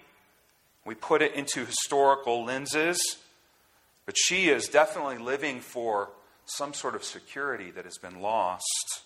We 0.86 0.96
put 0.96 1.22
it 1.22 1.34
into 1.34 1.66
historical 1.66 2.46
lenses. 2.46 3.00
But 4.06 4.16
she 4.18 4.48
is 4.48 4.70
definitely 4.70 5.18
living 5.18 5.60
for 5.60 6.10
some 6.48 6.74
sort 6.74 6.96
of 6.96 7.04
security 7.04 7.72
that 7.72 7.86
has 7.86 7.98
been 7.98 8.22
lost. 8.22 9.04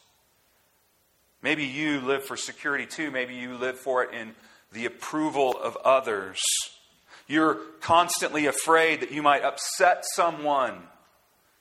Maybe 1.41 1.65
you 1.65 1.99
live 1.99 2.23
for 2.23 2.37
security 2.37 2.85
too. 2.85 3.11
Maybe 3.11 3.33
you 3.33 3.55
live 3.55 3.79
for 3.79 4.03
it 4.03 4.13
in 4.13 4.35
the 4.71 4.85
approval 4.85 5.59
of 5.59 5.75
others. 5.77 6.39
You're 7.27 7.55
constantly 7.81 8.45
afraid 8.45 9.01
that 9.01 9.11
you 9.11 9.21
might 9.23 9.43
upset 9.43 10.03
someone 10.15 10.83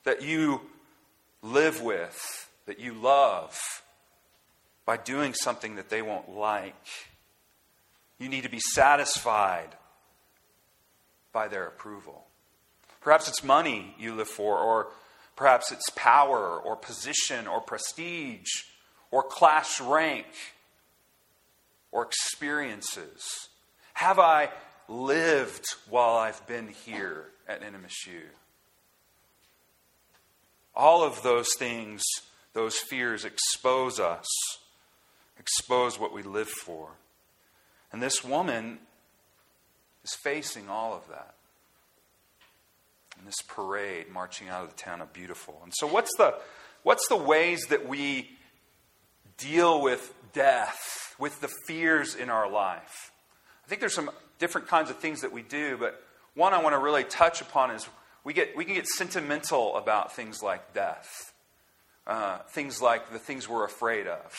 that 0.05 0.23
you 0.23 0.61
live 1.43 1.81
with, 1.81 2.49
that 2.67 2.79
you 2.79 2.93
love, 2.93 3.59
by 4.85 4.97
doing 4.97 5.33
something 5.33 5.77
that 5.77 5.89
they 5.89 6.03
won't 6.03 6.29
like. 6.31 6.75
You 8.19 8.29
need 8.29 8.43
to 8.43 8.51
be 8.51 8.61
satisfied 8.61 9.71
by 11.33 11.49
their 11.49 11.67
approval. 11.67 12.27
Perhaps 13.01 13.29
it's 13.29 13.43
money 13.43 13.95
you 13.99 14.15
live 14.15 14.29
for, 14.29 14.59
or 14.59 14.89
perhaps 15.41 15.73
it's 15.73 15.89
power, 15.97 16.59
or 16.59 16.77
position, 16.77 17.47
or 17.47 17.63
prestige, 17.63 18.51
or 19.11 19.23
class 19.23 19.81
rank, 19.81 20.27
or 21.91 22.05
experiences. 22.05 23.49
Have 23.95 24.19
I 24.19 24.51
lived 24.87 25.65
while 25.89 26.19
I've 26.19 26.47
been 26.47 26.69
here 26.69 27.25
at 27.49 27.63
NMSU? 27.63 28.21
All 30.77 31.03
of 31.03 31.23
those 31.23 31.49
things, 31.59 32.03
those 32.53 32.77
fears 32.77 33.25
expose 33.25 33.99
us, 33.99 34.27
expose 35.39 35.99
what 35.99 36.13
we 36.13 36.23
live 36.23 36.51
for. 36.51 36.91
And 37.95 38.03
this 38.03 38.23
woman 38.23 38.79
is 40.05 40.15
facing 40.23 40.69
all 40.69 40.93
of 40.93 41.09
that 41.09 41.35
in 43.21 43.27
this 43.27 43.43
parade 43.47 44.11
marching 44.11 44.49
out 44.49 44.65
of 44.65 44.71
the 44.71 44.77
town 44.77 45.01
of 45.01 45.13
Beautiful. 45.13 45.61
And 45.63 45.73
so, 45.77 45.87
what's 45.87 46.11
the, 46.17 46.35
what's 46.83 47.07
the 47.09 47.17
ways 47.17 47.61
that 47.69 47.87
we 47.87 48.31
deal 49.37 49.83
with 49.83 50.13
death, 50.33 51.15
with 51.19 51.41
the 51.41 51.49
fears 51.67 52.15
in 52.15 52.31
our 52.31 52.51
life? 52.51 53.13
I 53.65 53.69
think 53.69 53.81
there's 53.81 53.95
some 53.95 54.11
different 54.39 54.69
kinds 54.69 54.91
of 54.91 54.97
things 54.97 55.21
that 55.21 55.33
we 55.33 55.43
do, 55.43 55.77
but 55.77 56.03
one 56.35 56.55
I 56.55 56.63
want 56.63 56.75
to 56.75 56.79
really 56.79 57.05
touch 57.05 57.41
upon 57.41 57.71
is 57.71 57.87
we, 58.25 58.33
get, 58.33 58.57
we 58.57 58.65
can 58.65 58.75
get 58.75 58.87
sentimental 58.87 59.77
about 59.77 60.15
things 60.15 60.43
like 60.43 60.73
death, 60.73 61.33
uh, 62.07 62.39
things 62.49 62.81
like 62.81 63.13
the 63.13 63.19
things 63.19 63.49
we're 63.49 63.65
afraid 63.65 64.07
of. 64.07 64.35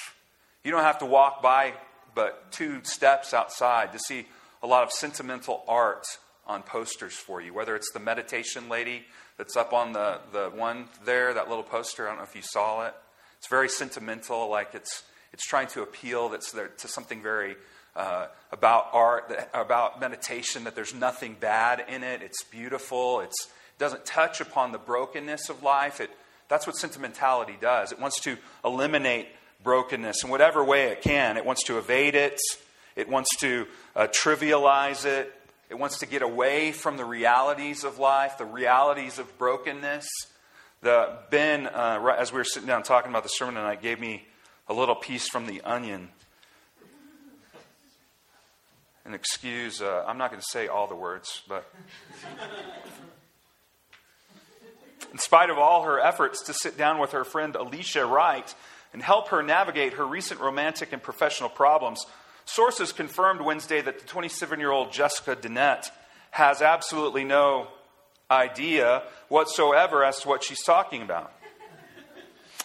You 0.64 0.72
don't 0.72 0.84
have 0.84 1.00
to 1.00 1.06
walk 1.06 1.42
by 1.42 1.74
but 2.14 2.52
two 2.52 2.84
steps 2.84 3.34
outside 3.34 3.94
to 3.94 4.00
see 4.00 4.26
a 4.62 4.68
lot 4.68 4.84
of 4.84 4.92
sentimental 4.92 5.64
art 5.68 6.06
on 6.52 6.62
posters 6.62 7.14
for 7.14 7.42
you, 7.42 7.54
whether 7.54 7.76
it's 7.76 7.92
the 7.94 8.00
meditation 8.00 8.70
lady 8.70 9.06
that's 9.38 9.56
up 9.56 9.74
on 9.74 9.94
the, 9.94 10.20
the 10.32 10.52
one 10.54 10.86
there, 11.06 11.34
that 11.34 11.50
little 11.50 11.64
poster. 11.64 12.06
I 12.06 12.10
don't 12.12 12.18
know 12.18 12.24
if 12.24 12.36
you 12.36 12.42
saw 12.44 12.86
it. 12.86 12.94
It's 13.38 13.48
very 13.48 13.70
sentimental, 13.70 14.50
like 14.50 14.76
it's, 14.76 15.04
it's 15.34 15.48
trying 15.48 15.68
to 15.70 15.82
appeal 15.82 16.30
that's 16.30 16.52
there, 16.52 16.68
to 16.68 16.88
something 16.88 17.22
very 17.22 17.56
uh, 17.96 18.28
about 18.52 18.90
art, 18.94 19.50
about 19.54 20.00
meditation, 20.00 20.66
that 20.66 20.76
there's 20.76 20.94
nothing 20.94 21.36
bad 21.40 21.84
in 21.90 22.04
it. 22.04 22.22
It's 22.22 22.44
beautiful. 22.44 23.22
It's, 23.22 23.46
it 23.46 23.80
doesn't 23.80 24.06
touch 24.06 24.42
upon 24.42 24.72
the 24.72 24.78
brokenness 24.78 25.50
of 25.50 25.64
life. 25.64 26.00
It, 26.00 26.12
that's 26.48 26.68
what 26.68 26.76
sentimentality 26.76 27.58
does. 27.60 27.92
It 27.92 28.00
wants 28.00 28.20
to 28.22 28.38
eliminate 28.64 29.28
brokenness 29.64 30.24
in 30.24 30.30
whatever 30.30 30.64
way 30.64 30.90
it 30.90 31.02
can. 31.02 31.38
It 31.38 31.46
wants 31.46 31.64
to 31.64 31.78
evade 31.78 32.16
it, 32.16 32.40
it 32.96 33.08
wants 33.10 33.36
to 33.38 33.66
uh, 33.96 34.08
trivialize 34.08 35.06
it, 35.06 35.34
it 35.72 35.80
wants 35.80 36.00
to 36.00 36.06
get 36.06 36.22
away 36.22 36.74
from 36.74 36.98
the 36.98 37.06
realities 37.06 37.86
of 37.86 37.98
life, 37.98 38.38
the 38.38 38.44
realities 38.44 39.20
of 39.20 39.38
brokenness. 39.38 40.06
The, 40.82 41.18
ben, 41.30 41.66
uh, 41.66 42.14
as 42.20 42.34
we 42.34 42.40
were 42.40 42.44
sitting 42.44 42.68
down 42.68 42.84
talking 42.84 43.10
about 43.10 43.24
the 43.24 43.30
sermon 43.30 43.56
tonight, 43.56 43.82
gave 43.82 43.98
me 43.98 44.28
a 44.68 44.74
little 44.74 44.96
piece 44.96 45.30
from 45.30 45.46
the 45.46 45.62
onion. 45.62 46.10
And 49.06 49.16
excuse, 49.16 49.82
uh, 49.82 50.04
I'm 50.06 50.18
not 50.18 50.30
going 50.30 50.42
to 50.42 50.48
say 50.50 50.68
all 50.68 50.88
the 50.88 50.96
words, 50.96 51.42
but. 51.48 51.66
In 55.14 55.20
spite 55.20 55.50
of 55.50 55.58
all 55.58 55.84
her 55.84 56.02
efforts 56.02 56.44
to 56.48 56.54
sit 56.54 56.78
down 56.78 57.00
with 57.00 57.14
her 57.14 57.24
friend 57.24 57.56
Alicia 57.56 58.06
Wright 58.06 58.54
and 58.92 59.02
help 59.02 59.30
her 59.30 59.42
navigate 59.42 59.94
her 59.94 60.06
recent 60.06 60.42
romantic 60.42 60.92
and 60.92 61.02
professional 61.02 61.50
problems, 61.50 62.06
Sources 62.54 62.92
confirmed 62.92 63.40
Wednesday 63.40 63.80
that 63.80 64.00
the 64.00 64.06
27 64.06 64.60
year 64.60 64.72
old 64.72 64.92
Jessica 64.92 65.38
Dennett 65.38 65.90
has 66.32 66.62
absolutely 66.62 67.24
no 67.24 67.68
idea 68.30 69.04
whatsoever 69.30 70.04
as 70.04 70.20
to 70.20 70.28
what 70.28 70.44
she's 70.44 70.62
talking 70.62 71.02
about. 71.02 71.32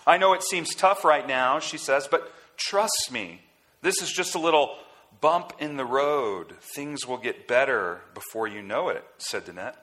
I 0.05 0.19
know 0.19 0.33
it 0.33 0.43
seems 0.43 0.75
tough 0.75 1.05
right 1.05 1.25
now, 1.25 1.61
she 1.61 1.79
says, 1.79 2.09
but 2.11 2.33
trust 2.57 3.13
me, 3.13 3.43
this 3.83 4.03
is 4.03 4.11
just 4.11 4.35
a 4.35 4.41
little 4.41 4.77
bump 5.21 5.53
in 5.61 5.77
the 5.77 5.85
road. 5.85 6.55
Things 6.75 7.07
will 7.07 7.19
get 7.19 7.47
better 7.47 8.01
before 8.13 8.49
you 8.49 8.63
know 8.63 8.89
it, 8.89 9.05
said 9.19 9.45
Dennett, 9.45 9.77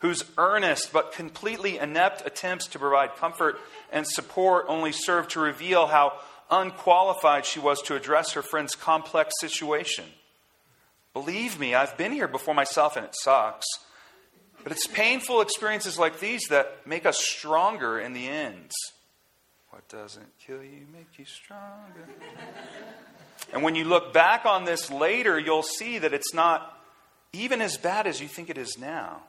whose 0.00 0.24
earnest 0.38 0.92
but 0.92 1.12
completely 1.12 1.78
inept 1.78 2.26
attempts 2.26 2.66
to 2.66 2.80
provide 2.80 3.14
comfort 3.14 3.60
and 3.92 4.08
support 4.08 4.64
only 4.66 4.90
serve 4.90 5.28
to 5.28 5.40
reveal 5.40 5.86
how 5.86 6.18
unqualified 6.50 7.44
she 7.44 7.60
was 7.60 7.82
to 7.82 7.94
address 7.94 8.32
her 8.32 8.42
friend's 8.42 8.74
complex 8.74 9.34
situation. 9.40 10.04
Believe 11.12 11.58
me, 11.58 11.74
I've 11.74 11.96
been 11.96 12.12
here 12.12 12.28
before 12.28 12.54
myself 12.54 12.96
and 12.96 13.06
it 13.06 13.14
sucks. 13.22 13.66
But 14.62 14.72
it's 14.72 14.86
painful 14.86 15.40
experiences 15.40 15.98
like 15.98 16.20
these 16.20 16.42
that 16.50 16.86
make 16.86 17.06
us 17.06 17.18
stronger 17.18 18.00
in 18.00 18.12
the 18.12 18.26
end. 18.26 18.70
What 19.70 19.88
doesn't 19.88 20.26
kill 20.44 20.62
you 20.62 20.86
make 20.92 21.18
you 21.18 21.24
stronger. 21.24 22.08
and 23.52 23.62
when 23.62 23.74
you 23.74 23.84
look 23.84 24.12
back 24.12 24.44
on 24.44 24.64
this 24.64 24.90
later, 24.90 25.38
you'll 25.38 25.62
see 25.62 25.98
that 25.98 26.12
it's 26.12 26.34
not 26.34 26.76
even 27.32 27.60
as 27.60 27.76
bad 27.76 28.06
as 28.06 28.20
you 28.20 28.28
think 28.28 28.50
it 28.50 28.58
is 28.58 28.76
now. 28.78 29.22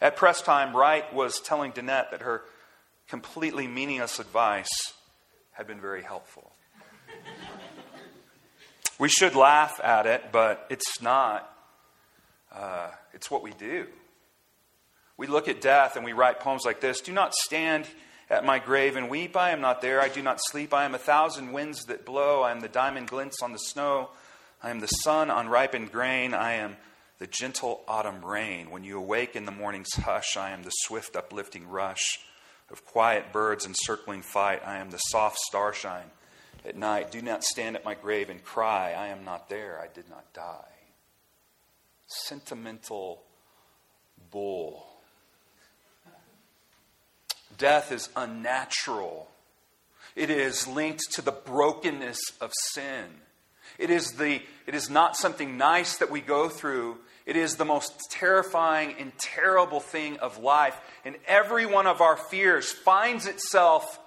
At 0.00 0.16
press 0.16 0.42
time, 0.42 0.76
Wright 0.76 1.12
was 1.14 1.40
telling 1.40 1.72
Dennett 1.72 2.10
that 2.10 2.22
her 2.22 2.42
completely 3.08 3.66
meaningless 3.66 4.18
advice 4.18 4.70
had 5.54 5.66
been 5.66 5.80
very 5.80 6.02
helpful. 6.02 6.52
we 8.98 9.08
should 9.08 9.34
laugh 9.34 9.80
at 9.82 10.06
it, 10.06 10.30
but 10.32 10.66
it's 10.68 11.00
not. 11.00 11.50
Uh, 12.52 12.90
it's 13.12 13.30
what 13.30 13.42
we 13.42 13.52
do. 13.52 13.86
We 15.16 15.26
look 15.26 15.48
at 15.48 15.60
death 15.60 15.96
and 15.96 16.04
we 16.04 16.12
write 16.12 16.40
poems 16.40 16.64
like 16.64 16.80
this 16.80 17.00
Do 17.00 17.12
not 17.12 17.34
stand 17.34 17.88
at 18.28 18.44
my 18.44 18.58
grave 18.58 18.96
and 18.96 19.08
weep. 19.08 19.36
I 19.36 19.50
am 19.50 19.60
not 19.60 19.80
there. 19.80 20.00
I 20.00 20.08
do 20.08 20.22
not 20.22 20.38
sleep. 20.40 20.74
I 20.74 20.84
am 20.84 20.94
a 20.94 20.98
thousand 20.98 21.52
winds 21.52 21.84
that 21.84 22.04
blow. 22.04 22.42
I 22.42 22.50
am 22.50 22.60
the 22.60 22.68
diamond 22.68 23.08
glints 23.08 23.36
on 23.42 23.52
the 23.52 23.58
snow. 23.58 24.10
I 24.62 24.70
am 24.70 24.80
the 24.80 24.86
sun 24.86 25.30
on 25.30 25.48
ripened 25.48 25.92
grain. 25.92 26.34
I 26.34 26.54
am 26.54 26.76
the 27.18 27.26
gentle 27.28 27.82
autumn 27.86 28.24
rain. 28.24 28.70
When 28.70 28.82
you 28.82 28.98
awake 28.98 29.36
in 29.36 29.44
the 29.44 29.52
morning's 29.52 29.94
hush, 29.94 30.36
I 30.36 30.50
am 30.50 30.62
the 30.62 30.70
swift 30.70 31.14
uplifting 31.14 31.68
rush 31.68 32.18
of 32.74 32.84
quiet 32.84 33.32
birds 33.32 33.64
and 33.64 33.76
circling 33.78 34.20
fight. 34.20 34.60
I 34.66 34.78
am 34.78 34.90
the 34.90 34.98
soft 34.98 35.38
starshine 35.38 36.10
at 36.66 36.76
night. 36.76 37.12
Do 37.12 37.22
not 37.22 37.44
stand 37.44 37.76
at 37.76 37.84
my 37.84 37.94
grave 37.94 38.30
and 38.30 38.42
cry, 38.42 38.94
I 38.98 39.08
am 39.08 39.24
not 39.24 39.48
there, 39.48 39.80
I 39.80 39.86
did 39.94 40.10
not 40.10 40.24
die. 40.34 40.74
Sentimental 42.08 43.22
bull. 44.32 44.88
Death 47.56 47.92
is 47.92 48.08
unnatural. 48.16 49.28
It 50.16 50.28
is 50.28 50.66
linked 50.66 51.12
to 51.12 51.22
the 51.22 51.30
brokenness 51.30 52.18
of 52.40 52.50
sin. 52.72 53.04
It 53.78 53.90
is, 53.90 54.14
the, 54.14 54.42
it 54.66 54.74
is 54.74 54.90
not 54.90 55.16
something 55.16 55.56
nice 55.56 55.98
that 55.98 56.10
we 56.10 56.20
go 56.20 56.48
through. 56.48 56.96
It 57.26 57.36
is 57.36 57.56
the 57.56 57.64
most 57.64 58.10
terrifying 58.10 58.94
and 58.98 59.16
terrible 59.18 59.80
thing 59.80 60.18
of 60.18 60.38
life. 60.38 60.78
And 61.04 61.16
every 61.26 61.64
one 61.64 61.86
of 61.86 62.00
our 62.00 62.16
fears 62.16 62.70
finds 62.70 63.26
itself 63.26 63.98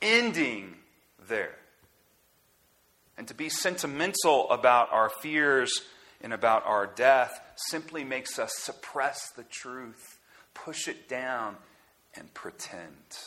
ending 0.00 0.76
there. 1.28 1.56
And 3.18 3.28
to 3.28 3.34
be 3.34 3.48
sentimental 3.48 4.50
about 4.50 4.92
our 4.92 5.10
fears 5.10 5.82
and 6.22 6.32
about 6.32 6.64
our 6.66 6.86
death 6.86 7.40
simply 7.56 8.04
makes 8.04 8.38
us 8.38 8.52
suppress 8.56 9.30
the 9.30 9.44
truth, 9.44 10.18
push 10.54 10.88
it 10.88 11.08
down, 11.08 11.56
and 12.14 12.32
pretend. 12.32 13.18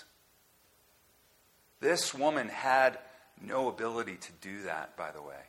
This 1.80 2.14
woman 2.14 2.50
had 2.50 2.98
no 3.42 3.70
ability 3.70 4.18
to 4.18 4.32
do 4.42 4.64
that, 4.64 4.98
by 4.98 5.12
the 5.12 5.22
way. 5.22 5.42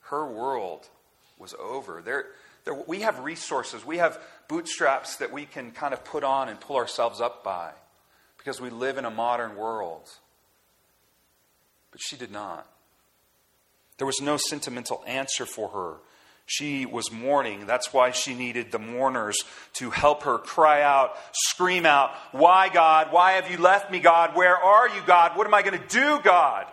Her 0.00 0.26
world 0.26 0.88
was 1.38 1.54
over. 1.58 2.02
There, 2.04 2.26
there, 2.64 2.74
we 2.74 3.00
have 3.00 3.20
resources, 3.20 3.84
we 3.84 3.98
have 3.98 4.20
bootstraps 4.48 5.16
that 5.16 5.32
we 5.32 5.46
can 5.46 5.70
kind 5.70 5.92
of 5.92 6.04
put 6.04 6.24
on 6.24 6.48
and 6.48 6.60
pull 6.60 6.76
ourselves 6.76 7.20
up 7.20 7.44
by 7.44 7.72
because 8.36 8.60
we 8.60 8.70
live 8.70 8.98
in 8.98 9.04
a 9.04 9.10
modern 9.10 9.56
world. 9.56 10.08
But 11.90 12.00
she 12.00 12.16
did 12.16 12.30
not. 12.30 12.66
There 13.98 14.06
was 14.06 14.20
no 14.20 14.36
sentimental 14.36 15.02
answer 15.06 15.44
for 15.44 15.68
her. 15.70 15.96
She 16.46 16.86
was 16.86 17.12
mourning. 17.12 17.66
That's 17.66 17.92
why 17.92 18.12
she 18.12 18.34
needed 18.34 18.72
the 18.72 18.78
mourners 18.78 19.36
to 19.74 19.90
help 19.90 20.22
her 20.22 20.38
cry 20.38 20.80
out, 20.80 21.14
scream 21.32 21.84
out, 21.84 22.12
Why, 22.32 22.70
God? 22.70 23.08
Why 23.12 23.32
have 23.32 23.50
you 23.50 23.58
left 23.58 23.90
me, 23.90 24.00
God? 24.00 24.34
Where 24.34 24.56
are 24.56 24.88
you, 24.88 25.02
God? 25.06 25.36
What 25.36 25.46
am 25.46 25.52
I 25.52 25.62
going 25.62 25.78
to 25.78 25.88
do, 25.88 26.20
God? 26.22 26.66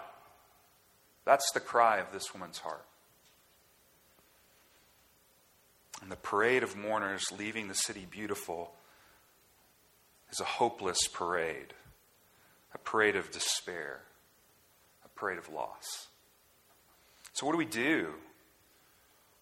That's 1.25 1.51
the 1.51 1.59
cry 1.59 1.97
of 1.97 2.13
this 2.13 2.33
woman's 2.33 2.59
heart. 2.59 2.85
And 6.05 6.11
the 6.11 6.17
parade 6.17 6.61
of 6.61 6.77
mourners 6.77 7.25
leaving 7.35 7.67
the 7.67 7.73
city 7.73 8.05
beautiful 8.07 8.73
is 10.31 10.39
a 10.39 10.43
hopeless 10.43 11.07
parade, 11.11 11.73
a 12.75 12.77
parade 12.77 13.15
of 13.15 13.31
despair, 13.31 14.01
a 15.03 15.09
parade 15.19 15.39
of 15.39 15.51
loss. 15.51 16.09
So, 17.33 17.47
what 17.47 17.53
do 17.53 17.57
we 17.57 17.65
do? 17.65 18.13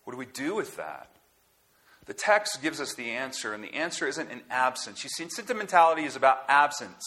What 0.06 0.14
do 0.14 0.18
we 0.18 0.26
do 0.26 0.56
with 0.56 0.78
that? 0.78 1.10
The 2.06 2.14
text 2.14 2.62
gives 2.62 2.80
us 2.80 2.94
the 2.94 3.10
answer, 3.10 3.54
and 3.54 3.62
the 3.62 3.74
answer 3.74 4.08
isn't 4.08 4.32
an 4.32 4.44
absence. 4.50 5.04
You 5.04 5.10
see, 5.10 5.28
sentimentality 5.28 6.06
is 6.06 6.16
about 6.16 6.46
absence, 6.48 7.04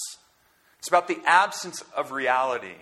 it's 0.79 0.89
about 0.89 1.09
the 1.09 1.21
absence 1.25 1.83
of 1.97 2.13
reality. 2.13 2.77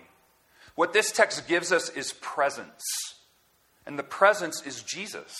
What 0.75 0.91
this 0.91 1.13
text 1.13 1.47
gives 1.47 1.71
us 1.71 1.87
is 1.87 2.11
presence, 2.19 2.83
and 3.85 3.97
the 3.97 4.03
presence 4.03 4.61
is 4.67 4.83
Jesus. 4.83 5.37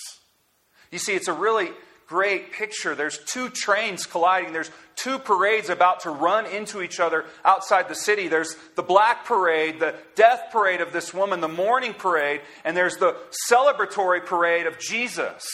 You 0.90 0.98
see, 0.98 1.14
it's 1.14 1.28
a 1.28 1.32
really 1.32 1.70
great 2.06 2.52
picture. 2.52 2.94
There's 2.94 3.18
two 3.18 3.48
trains 3.48 4.06
colliding. 4.06 4.52
There's 4.52 4.70
two 4.94 5.18
parades 5.18 5.68
about 5.68 6.00
to 6.00 6.10
run 6.10 6.46
into 6.46 6.80
each 6.80 7.00
other 7.00 7.24
outside 7.44 7.88
the 7.88 7.94
city. 7.94 8.28
There's 8.28 8.54
the 8.76 8.82
black 8.82 9.24
parade, 9.24 9.80
the 9.80 9.94
death 10.14 10.48
parade 10.52 10.80
of 10.80 10.92
this 10.92 11.12
woman, 11.12 11.40
the 11.40 11.48
mourning 11.48 11.94
parade, 11.94 12.40
and 12.64 12.76
there's 12.76 12.96
the 12.96 13.16
celebratory 13.50 14.24
parade 14.24 14.66
of 14.66 14.78
Jesus. 14.78 15.44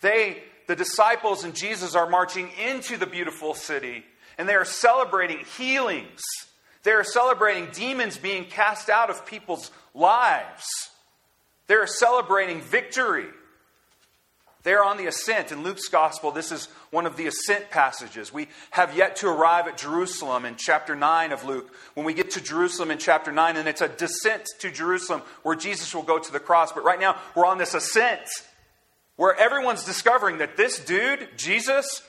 They, 0.00 0.42
the 0.66 0.76
disciples 0.76 1.44
and 1.44 1.54
Jesus, 1.54 1.94
are 1.94 2.08
marching 2.08 2.50
into 2.64 2.96
the 2.96 3.06
beautiful 3.06 3.54
city, 3.54 4.04
and 4.38 4.48
they 4.48 4.54
are 4.54 4.64
celebrating 4.64 5.44
healings. 5.56 6.20
They 6.82 6.92
are 6.92 7.04
celebrating 7.04 7.68
demons 7.72 8.18
being 8.18 8.44
cast 8.44 8.88
out 8.88 9.10
of 9.10 9.26
people's 9.26 9.70
lives. 9.94 10.64
They're 11.66 11.86
celebrating 11.86 12.60
victory. 12.60 13.26
They're 14.62 14.84
on 14.84 14.96
the 14.96 15.06
ascent. 15.06 15.50
In 15.50 15.64
Luke's 15.64 15.88
gospel, 15.88 16.30
this 16.30 16.52
is 16.52 16.66
one 16.90 17.04
of 17.04 17.16
the 17.16 17.26
ascent 17.26 17.70
passages. 17.70 18.32
We 18.32 18.48
have 18.70 18.96
yet 18.96 19.16
to 19.16 19.28
arrive 19.28 19.66
at 19.66 19.76
Jerusalem 19.76 20.44
in 20.44 20.54
chapter 20.56 20.94
9 20.94 21.32
of 21.32 21.44
Luke. 21.44 21.74
When 21.94 22.06
we 22.06 22.14
get 22.14 22.30
to 22.32 22.40
Jerusalem 22.40 22.92
in 22.92 22.98
chapter 22.98 23.32
9, 23.32 23.56
and 23.56 23.68
it's 23.68 23.80
a 23.80 23.88
descent 23.88 24.46
to 24.60 24.70
Jerusalem 24.70 25.22
where 25.42 25.56
Jesus 25.56 25.92
will 25.94 26.04
go 26.04 26.18
to 26.18 26.32
the 26.32 26.38
cross. 26.38 26.70
But 26.72 26.84
right 26.84 27.00
now, 27.00 27.16
we're 27.34 27.46
on 27.46 27.58
this 27.58 27.74
ascent 27.74 28.20
where 29.16 29.36
everyone's 29.36 29.84
discovering 29.84 30.38
that 30.38 30.56
this 30.56 30.78
dude, 30.78 31.28
Jesus, 31.36 32.02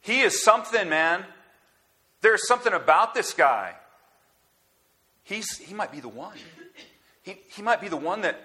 he 0.00 0.20
is 0.20 0.42
something, 0.42 0.88
man. 0.88 1.24
There's 2.20 2.46
something 2.46 2.72
about 2.72 3.14
this 3.14 3.34
guy. 3.34 3.74
He's, 5.24 5.58
he 5.58 5.74
might 5.74 5.90
be 5.90 6.00
the 6.00 6.08
one. 6.08 6.36
He, 7.22 7.38
he 7.50 7.62
might 7.62 7.80
be 7.80 7.88
the 7.88 7.96
one 7.96 8.22
that 8.22 8.40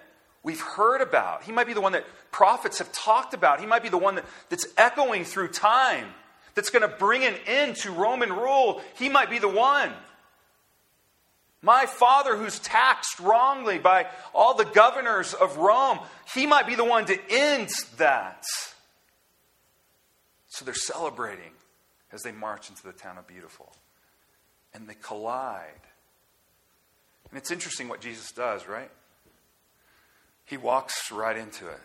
we've 0.48 0.62
heard 0.62 1.02
about. 1.02 1.44
He 1.44 1.52
might 1.52 1.68
be 1.68 1.74
the 1.74 1.82
one 1.82 1.92
that 1.92 2.06
prophets 2.32 2.78
have 2.78 2.90
talked 2.94 3.34
about. 3.34 3.60
He 3.60 3.66
might 3.66 3.84
be 3.84 3.90
the 3.90 3.98
one 3.98 4.16
that, 4.16 4.24
that's 4.48 4.66
echoing 4.78 5.26
through 5.26 5.50
time, 5.50 6.08
that's 6.56 6.70
going 6.70 6.90
to 6.90 6.96
bring 6.98 7.26
an 7.26 7.36
end 7.46 7.76
to 7.78 7.92
Roman 7.92 8.32
rule. 8.32 8.82
He 8.98 9.10
might 9.10 9.30
be 9.30 9.40
the 9.40 9.50
one. 9.50 9.92
My 11.62 11.86
father, 11.86 12.38
who's 12.38 12.60
taxed 12.60 13.20
wrongly 13.20 13.78
by 13.78 14.08
all 14.34 14.54
the 14.54 14.64
governors 14.64 15.34
of 15.34 15.58
Rome, 15.58 16.00
he 16.34 16.48
might 16.48 16.66
be 16.66 16.76
the 16.76 16.86
one 16.86 17.04
to 17.08 17.20
end 17.30 17.68
that. 17.98 18.46
So 20.48 20.64
they're 20.64 20.74
celebrating 20.74 21.52
as 22.14 22.24
they 22.24 22.32
march 22.32 22.70
into 22.70 22.84
the 22.84 22.94
town 22.94 23.18
of 23.18 23.28
Beautiful. 23.28 23.76
And 24.74 24.88
they 24.88 24.96
collide. 24.96 25.82
And 27.30 27.38
it's 27.38 27.52
interesting 27.52 27.90
what 27.90 28.00
Jesus 28.00 28.32
does, 28.32 28.66
right? 28.66 28.90
He 30.48 30.56
walks 30.56 31.12
right 31.12 31.38
into 31.38 31.68
it. 31.68 31.80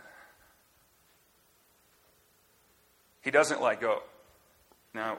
He 3.21 3.29
doesn't 3.29 3.61
like 3.61 3.79
go, 3.79 4.01
now, 4.93 5.17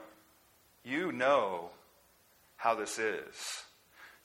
you 0.83 1.11
know 1.11 1.69
how 2.57 2.75
this 2.75 2.99
is. 2.99 3.63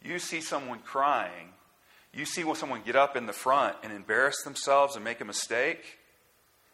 You 0.02 0.18
see 0.18 0.40
someone 0.40 0.78
crying, 0.78 1.50
you 2.14 2.24
see 2.24 2.44
someone 2.54 2.80
get 2.84 2.96
up 2.96 3.14
in 3.14 3.26
the 3.26 3.32
front 3.32 3.76
and 3.82 3.92
embarrass 3.92 4.42
themselves 4.42 4.96
and 4.96 5.04
make 5.04 5.20
a 5.20 5.24
mistake, 5.26 5.98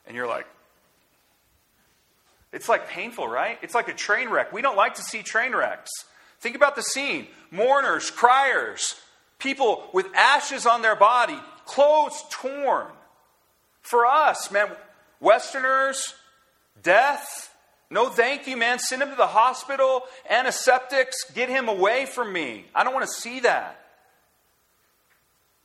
and 0.06 0.16
you're 0.16 0.28
like, 0.28 0.46
it's 2.52 2.68
like 2.68 2.88
painful, 2.88 3.26
right? 3.26 3.59
It's 3.61 3.74
like 3.74 3.88
a 3.88 3.92
train 3.92 4.28
wreck. 4.30 4.52
We 4.52 4.62
don't 4.62 4.76
like 4.76 4.94
to 4.94 5.02
see 5.02 5.22
train 5.22 5.54
wrecks. 5.54 5.90
Think 6.40 6.54
about 6.54 6.76
the 6.76 6.82
scene 6.82 7.26
mourners, 7.50 8.11
criers, 8.11 8.94
people 9.40 9.90
with 9.92 10.06
ashes 10.14 10.64
on 10.64 10.82
their 10.82 10.96
body, 10.96 11.38
clothes 11.76 12.24
torn. 12.30 12.86
For 13.82 14.06
us, 14.06 14.50
man, 14.50 14.68
Westerners, 15.20 16.14
death, 16.82 17.54
no 17.90 18.08
thank 18.08 18.46
you, 18.46 18.56
man. 18.56 18.78
Send 18.78 19.02
him 19.02 19.10
to 19.10 19.14
the 19.14 19.26
hospital, 19.26 20.02
antiseptics, 20.28 21.30
get 21.34 21.50
him 21.50 21.68
away 21.68 22.06
from 22.06 22.32
me. 22.32 22.64
I 22.74 22.82
don't 22.82 22.94
want 22.94 23.04
to 23.06 23.12
see 23.12 23.40
that. 23.40 23.78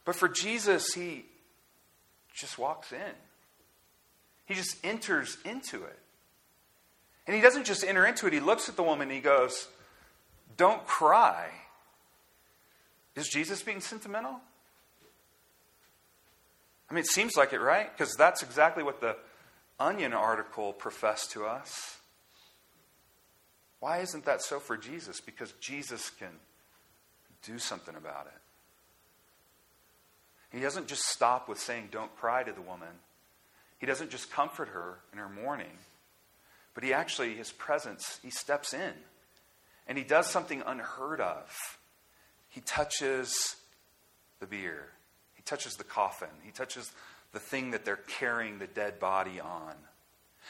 But 0.03 0.15
for 0.15 0.27
Jesus, 0.27 0.93
he 0.93 1.23
just 2.35 2.59
walks 2.59 2.91
in. 2.91 3.15
He 4.45 4.53
just 4.53 4.75
enters 4.83 5.37
into 5.45 5.83
it. 5.85 5.99
And 7.25 7.35
he 7.35 7.41
doesn't 7.41 7.65
just 7.65 7.85
enter 7.85 8.05
into 8.05 8.27
it, 8.27 8.33
he 8.33 8.41
looks 8.41 8.67
at 8.67 8.75
the 8.75 8.83
woman 8.83 9.07
and 9.07 9.15
he 9.15 9.21
goes, 9.21 9.69
Don't 10.57 10.85
cry. 10.85 11.47
Is 13.15 13.29
Jesus 13.29 13.63
being 13.63 13.79
sentimental? 13.79 14.41
I 16.91 16.93
mean, 16.93 17.05
it 17.05 17.07
seems 17.07 17.37
like 17.37 17.53
it, 17.53 17.61
right? 17.61 17.89
Because 17.89 18.13
that's 18.15 18.43
exactly 18.43 18.83
what 18.83 18.99
the 18.99 19.15
Onion 19.79 20.11
article 20.11 20.73
professed 20.73 21.31
to 21.31 21.45
us. 21.45 21.99
Why 23.79 23.99
isn't 23.99 24.25
that 24.25 24.43
so 24.43 24.59
for 24.59 24.75
Jesus? 24.75 25.21
Because 25.21 25.53
Jesus 25.61 26.09
can 26.09 26.33
do 27.43 27.59
something 27.59 27.95
about 27.95 28.27
it. 28.27 28.41
He 30.55 30.61
doesn't 30.61 30.87
just 30.87 31.03
stop 31.03 31.47
with 31.47 31.59
saying, 31.59 31.87
Don't 31.91 32.13
cry 32.17 32.43
to 32.43 32.51
the 32.51 32.61
woman. 32.61 32.89
He 33.79 33.85
doesn't 33.85 34.11
just 34.11 34.29
comfort 34.29 34.67
her 34.67 34.97
in 35.13 35.17
her 35.17 35.29
mourning, 35.29 35.77
but 36.73 36.83
he 36.83 36.91
actually, 36.91 37.35
his 37.35 37.53
presence, 37.53 38.19
he 38.21 38.29
steps 38.29 38.73
in 38.73 38.93
and 39.87 39.97
he 39.97 40.03
does 40.03 40.27
something 40.27 40.61
unheard 40.65 41.21
of. 41.21 41.79
He 42.49 42.59
touches 42.59 43.55
the 44.41 44.45
bier, 44.45 44.89
he 45.41 45.49
touches 45.49 45.75
the 45.75 45.83
coffin, 45.83 46.29
he 46.43 46.51
touches 46.51 46.91
the 47.33 47.39
thing 47.39 47.71
that 47.71 47.83
they're 47.83 47.95
carrying 48.19 48.59
the 48.59 48.67
dead 48.67 48.99
body 48.99 49.39
on. 49.39 49.73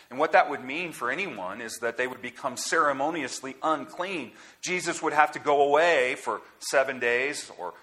And 0.09 0.19
what 0.19 0.33
that 0.33 0.49
would 0.49 0.63
mean 0.63 0.91
for 0.91 1.09
anyone 1.09 1.61
is 1.61 1.77
that 1.81 1.95
they 1.95 2.07
would 2.07 2.21
become 2.21 2.57
ceremoniously 2.57 3.55
unclean. 3.63 4.31
Jesus 4.61 5.01
would 5.01 5.13
have 5.13 5.31
to 5.33 5.39
go 5.39 5.61
away 5.61 6.15
for 6.15 6.41
seven 6.59 6.99
days 6.99 7.49
or 7.57 7.73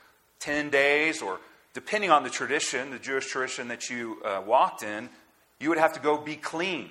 10 0.41 0.69
days, 0.69 1.23
or 1.23 1.41
depending 1.73 2.11
on 2.11 2.25
the 2.25 2.31
tradition, 2.31 2.91
the 2.91 2.99
Jewish 2.99 3.27
tradition 3.27 3.69
that 3.69 3.89
you 3.89 4.21
uh, 4.23 4.43
walked 4.47 4.83
in, 4.83 5.09
you 5.61 5.71
would 5.71 5.79
have 5.79 5.95
to 5.95 6.01
go 6.01 6.19
be 6.19 6.37
clean. 6.37 6.91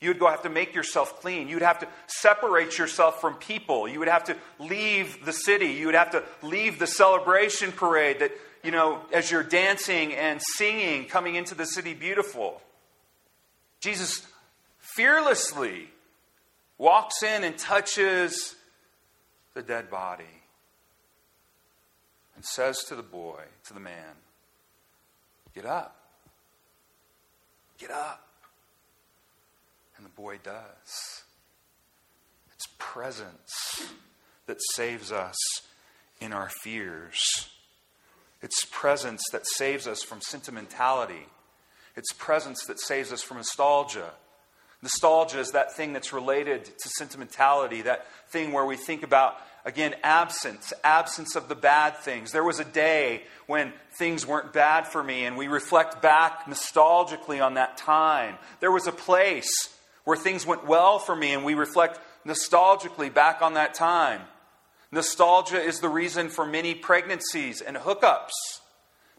You 0.00 0.10
would 0.10 0.20
go 0.20 0.28
have 0.28 0.42
to 0.42 0.50
make 0.50 0.76
yourself 0.76 1.20
clean. 1.20 1.48
You 1.48 1.56
would 1.56 1.64
have 1.64 1.80
to 1.80 1.88
separate 2.06 2.78
yourself 2.78 3.20
from 3.20 3.34
people. 3.34 3.88
You 3.88 3.98
would 3.98 4.08
have 4.08 4.24
to 4.24 4.36
leave 4.60 5.24
the 5.24 5.32
city. 5.32 5.72
You 5.72 5.86
would 5.86 5.96
have 5.96 6.12
to 6.12 6.22
leave 6.42 6.78
the 6.78 6.86
celebration 6.86 7.72
parade 7.72 8.20
that, 8.20 8.32
you 8.62 8.70
know, 8.70 9.00
as 9.12 9.30
you're 9.30 9.42
dancing 9.42 10.14
and 10.14 10.40
singing, 10.56 11.06
coming 11.06 11.34
into 11.34 11.54
the 11.54 11.64
city 11.64 11.94
beautiful. 11.94 12.60
Jesus 13.80 14.26
fearlessly 14.78 15.88
walks 16.76 17.22
in 17.22 17.44
and 17.44 17.56
touches 17.56 18.56
the 19.54 19.62
dead 19.62 19.90
body 19.90 20.24
and 22.34 22.44
says 22.44 22.78
to 22.88 22.94
the 22.94 23.02
boy, 23.02 23.42
to 23.66 23.74
the 23.74 23.80
man, 23.80 24.14
Get 25.54 25.66
up. 25.66 25.96
Get 27.78 27.90
up. 27.90 28.24
And 29.96 30.06
the 30.06 30.10
boy 30.10 30.38
does. 30.40 31.24
It's 32.54 32.68
presence 32.78 33.88
that 34.46 34.58
saves 34.74 35.10
us 35.10 35.36
in 36.20 36.32
our 36.32 36.48
fears. 36.62 37.18
It's 38.40 38.64
presence 38.70 39.22
that 39.32 39.46
saves 39.46 39.86
us 39.86 40.02
from 40.02 40.20
sentimentality. 40.20 41.26
It's 41.96 42.12
presence 42.12 42.64
that 42.66 42.80
saves 42.80 43.12
us 43.12 43.22
from 43.22 43.38
nostalgia. 43.38 44.12
Nostalgia 44.80 45.40
is 45.40 45.50
that 45.50 45.74
thing 45.74 45.92
that's 45.92 46.12
related 46.12 46.64
to 46.64 46.88
sentimentality, 46.88 47.82
that 47.82 48.06
thing 48.28 48.52
where 48.52 48.64
we 48.64 48.76
think 48.76 49.02
about, 49.02 49.34
again, 49.64 49.96
absence, 50.04 50.72
absence 50.84 51.34
of 51.34 51.48
the 51.48 51.56
bad 51.56 51.96
things. 51.96 52.30
There 52.30 52.44
was 52.44 52.60
a 52.60 52.64
day 52.64 53.24
when 53.48 53.72
things 53.98 54.24
weren't 54.24 54.52
bad 54.52 54.86
for 54.86 55.02
me, 55.02 55.24
and 55.24 55.36
we 55.36 55.48
reflect 55.48 56.00
back 56.00 56.44
nostalgically 56.44 57.44
on 57.44 57.54
that 57.54 57.76
time. 57.76 58.36
There 58.60 58.70
was 58.70 58.86
a 58.86 58.92
place 58.92 59.50
where 60.04 60.16
things 60.16 60.46
went 60.46 60.64
well 60.64 61.00
for 61.00 61.16
me, 61.16 61.34
and 61.34 61.44
we 61.44 61.54
reflect 61.54 61.98
nostalgically 62.24 63.12
back 63.12 63.42
on 63.42 63.54
that 63.54 63.74
time. 63.74 64.20
Nostalgia 64.90 65.60
is 65.60 65.80
the 65.80 65.88
reason 65.88 66.28
for 66.28 66.46
many 66.46 66.74
pregnancies 66.74 67.60
and 67.60 67.76
hookups 67.76 68.32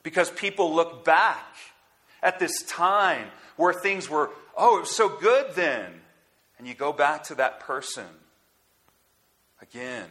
because 0.03 0.29
people 0.31 0.73
look 0.73 1.05
back 1.05 1.55
at 2.23 2.39
this 2.39 2.63
time 2.63 3.27
where 3.55 3.73
things 3.73 4.09
were, 4.09 4.31
oh, 4.57 4.77
it 4.77 4.81
was 4.81 4.95
so 4.95 5.09
good 5.09 5.53
then. 5.55 6.01
And 6.57 6.67
you 6.67 6.73
go 6.73 6.91
back 6.91 7.23
to 7.25 7.35
that 7.35 7.59
person 7.59 8.07
again. 9.61 10.07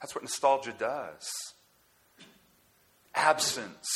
That's 0.00 0.14
what 0.14 0.22
nostalgia 0.22 0.74
does. 0.78 1.28
Absence. 3.14 3.88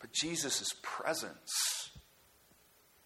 But 0.00 0.12
Jesus' 0.12 0.60
is 0.60 0.74
presence. 0.82 1.52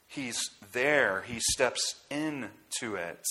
He's 0.06 0.40
there. 0.72 1.22
He 1.26 1.38
steps 1.40 1.96
into 2.10 2.96
it. 2.96 3.24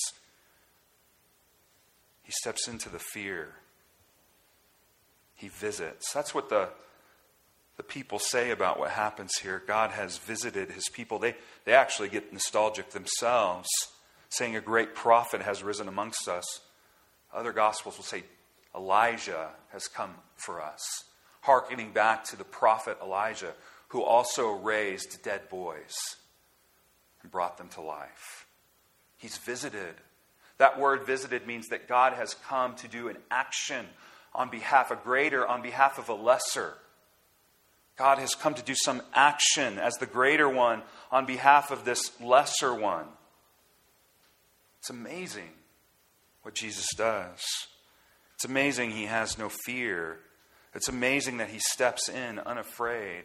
He 2.28 2.34
steps 2.34 2.68
into 2.68 2.90
the 2.90 3.00
fear. 3.00 3.54
He 5.36 5.48
visits. 5.48 6.12
That's 6.12 6.36
what 6.36 6.50
the, 6.50 6.68
the 7.78 7.84
people 7.84 8.20
say 8.20 8.52
about 8.52 8.78
what 8.78 8.90
happens 8.90 9.32
here. 9.42 9.64
God 9.66 9.92
has 9.92 10.18
visited 10.18 10.72
his 10.72 10.90
people. 10.90 11.20
They, 11.20 11.38
they 11.64 11.72
actually 11.72 12.10
get 12.10 12.34
nostalgic 12.34 12.90
themselves, 12.90 13.70
saying, 14.28 14.58
A 14.58 14.62
great 14.62 14.94
prophet 14.94 15.42
has 15.42 15.64
risen 15.64 15.88
amongst 15.88 16.28
us. 16.28 16.44
Other 17.34 17.54
gospels 17.54 17.96
will 17.96 18.04
say, 18.04 18.24
Elijah 18.76 19.52
has 19.72 19.88
come 19.88 20.14
for 20.36 20.62
us, 20.62 20.84
hearkening 21.44 21.94
back 21.94 22.26
to 22.26 22.36
the 22.36 22.44
prophet 22.44 22.98
Elijah, 23.02 23.54
who 23.88 24.04
also 24.04 24.52
raised 24.52 25.24
dead 25.24 25.48
boys 25.48 25.96
and 27.22 27.32
brought 27.32 27.58
them 27.58 27.70
to 27.70 27.82
life. 27.82 28.48
He's 29.16 29.38
visited 29.38 29.96
that 30.58 30.80
word 30.80 31.06
visited 31.06 31.46
means 31.46 31.68
that 31.68 31.88
God 31.88 32.14
has 32.14 32.34
come 32.48 32.76
to 32.76 32.88
do 32.88 33.10
an 33.10 33.18
action 33.30 33.86
on 34.34 34.50
behalf 34.50 34.92
of 34.92 35.00
a 35.00 35.02
greater, 35.02 35.48
on 35.48 35.62
behalf 35.62 35.98
of 35.98 36.10
a 36.10 36.14
lesser. 36.14 36.74
God 37.98 38.20
has 38.20 38.36
come 38.36 38.54
to 38.54 38.64
do 38.64 38.76
some 38.76 39.02
action 39.14 39.80
as 39.80 39.96
the 39.96 40.06
greater 40.06 40.48
one 40.48 40.84
on 41.12 41.26
behalf 41.26 41.72
of 41.72 41.86
this 41.86 42.20
lesser 42.22 42.74
one. 42.74 43.06
It's 44.80 44.90
amazing 44.90 45.50
what 46.44 46.54
Jesus 46.54 46.88
does. 46.96 47.42
It's 48.36 48.46
amazing 48.46 48.92
he 48.92 49.06
has 49.06 49.38
no 49.38 49.50
fear. 49.50 50.20
It's 50.76 50.90
amazing 50.90 51.38
that 51.38 51.50
he 51.50 51.60
steps 51.60 52.08
in 52.08 52.38
unafraid. 52.40 53.24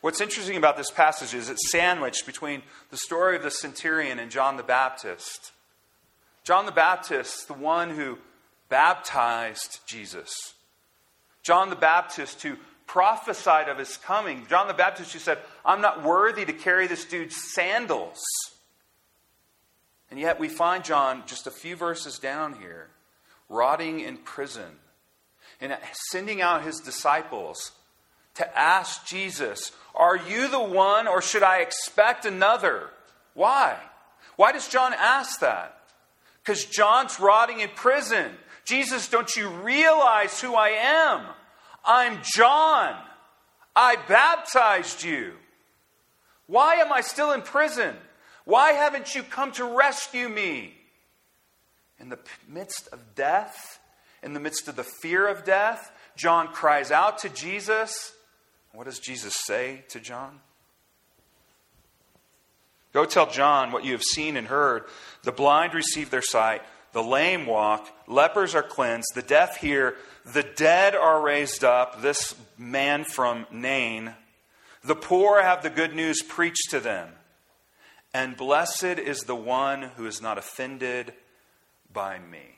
What's 0.00 0.22
interesting 0.22 0.56
about 0.56 0.76
this 0.76 0.90
passage 0.90 1.34
is 1.34 1.48
it's 1.48 1.70
sandwiched 1.70 2.24
between 2.26 2.62
the 2.90 2.96
story 2.96 3.36
of 3.36 3.42
the 3.42 3.50
centurion 3.50 4.18
and 4.18 4.30
John 4.30 4.56
the 4.56 4.62
Baptist. 4.62 5.52
John 6.46 6.64
the 6.64 6.70
Baptist, 6.70 7.48
the 7.48 7.54
one 7.54 7.90
who 7.90 8.18
baptized 8.68 9.80
Jesus. 9.84 10.54
John 11.42 11.70
the 11.70 11.76
Baptist, 11.76 12.40
who 12.42 12.54
prophesied 12.86 13.68
of 13.68 13.78
his 13.78 13.96
coming. 13.96 14.46
John 14.48 14.68
the 14.68 14.74
Baptist, 14.74 15.12
who 15.12 15.18
said, 15.18 15.38
I'm 15.64 15.80
not 15.80 16.04
worthy 16.04 16.44
to 16.44 16.52
carry 16.52 16.86
this 16.86 17.04
dude's 17.04 17.34
sandals. 17.52 18.22
And 20.08 20.20
yet 20.20 20.38
we 20.38 20.48
find 20.48 20.84
John 20.84 21.24
just 21.26 21.48
a 21.48 21.50
few 21.50 21.74
verses 21.74 22.20
down 22.20 22.60
here, 22.60 22.90
rotting 23.48 23.98
in 23.98 24.16
prison, 24.16 24.78
and 25.60 25.76
sending 26.12 26.40
out 26.40 26.62
his 26.62 26.78
disciples 26.78 27.72
to 28.34 28.56
ask 28.56 29.04
Jesus, 29.04 29.72
Are 29.96 30.16
you 30.16 30.46
the 30.46 30.62
one, 30.62 31.08
or 31.08 31.20
should 31.20 31.42
I 31.42 31.58
expect 31.58 32.24
another? 32.24 32.90
Why? 33.34 33.76
Why 34.36 34.52
does 34.52 34.68
John 34.68 34.94
ask 34.96 35.40
that? 35.40 35.76
Because 36.46 36.64
John's 36.64 37.18
rotting 37.18 37.58
in 37.58 37.70
prison. 37.70 38.30
Jesus, 38.64 39.08
don't 39.08 39.34
you 39.34 39.48
realize 39.48 40.40
who 40.40 40.54
I 40.54 40.68
am? 40.68 41.26
I'm 41.84 42.20
John. 42.22 42.94
I 43.74 43.96
baptized 44.08 45.02
you. 45.02 45.32
Why 46.46 46.76
am 46.76 46.92
I 46.92 47.00
still 47.00 47.32
in 47.32 47.42
prison? 47.42 47.96
Why 48.44 48.72
haven't 48.72 49.14
you 49.14 49.24
come 49.24 49.50
to 49.52 49.64
rescue 49.64 50.28
me? 50.28 50.74
In 51.98 52.10
the 52.10 52.18
midst 52.48 52.88
of 52.92 53.16
death, 53.16 53.80
in 54.22 54.32
the 54.32 54.40
midst 54.40 54.68
of 54.68 54.76
the 54.76 54.84
fear 54.84 55.26
of 55.26 55.44
death, 55.44 55.90
John 56.16 56.48
cries 56.48 56.92
out 56.92 57.18
to 57.18 57.28
Jesus. 57.28 58.12
What 58.72 58.84
does 58.84 59.00
Jesus 59.00 59.34
say 59.46 59.82
to 59.88 59.98
John? 59.98 60.40
Go 62.96 63.04
tell 63.04 63.30
John 63.30 63.72
what 63.72 63.84
you 63.84 63.92
have 63.92 64.02
seen 64.02 64.38
and 64.38 64.46
heard. 64.46 64.84
The 65.22 65.30
blind 65.30 65.74
receive 65.74 66.08
their 66.08 66.22
sight, 66.22 66.62
the 66.92 67.02
lame 67.02 67.44
walk, 67.44 67.86
lepers 68.08 68.54
are 68.54 68.62
cleansed, 68.62 69.10
the 69.14 69.20
deaf 69.20 69.58
hear, 69.58 69.96
the 70.24 70.42
dead 70.42 70.94
are 70.94 71.20
raised 71.20 71.62
up. 71.62 72.00
This 72.00 72.34
man 72.56 73.04
from 73.04 73.44
Nain. 73.52 74.14
The 74.82 74.94
poor 74.94 75.42
have 75.42 75.62
the 75.62 75.68
good 75.68 75.94
news 75.94 76.22
preached 76.22 76.70
to 76.70 76.80
them. 76.80 77.10
And 78.14 78.34
blessed 78.34 78.84
is 78.84 79.24
the 79.24 79.36
one 79.36 79.82
who 79.82 80.06
is 80.06 80.22
not 80.22 80.38
offended 80.38 81.12
by 81.92 82.18
me. 82.18 82.56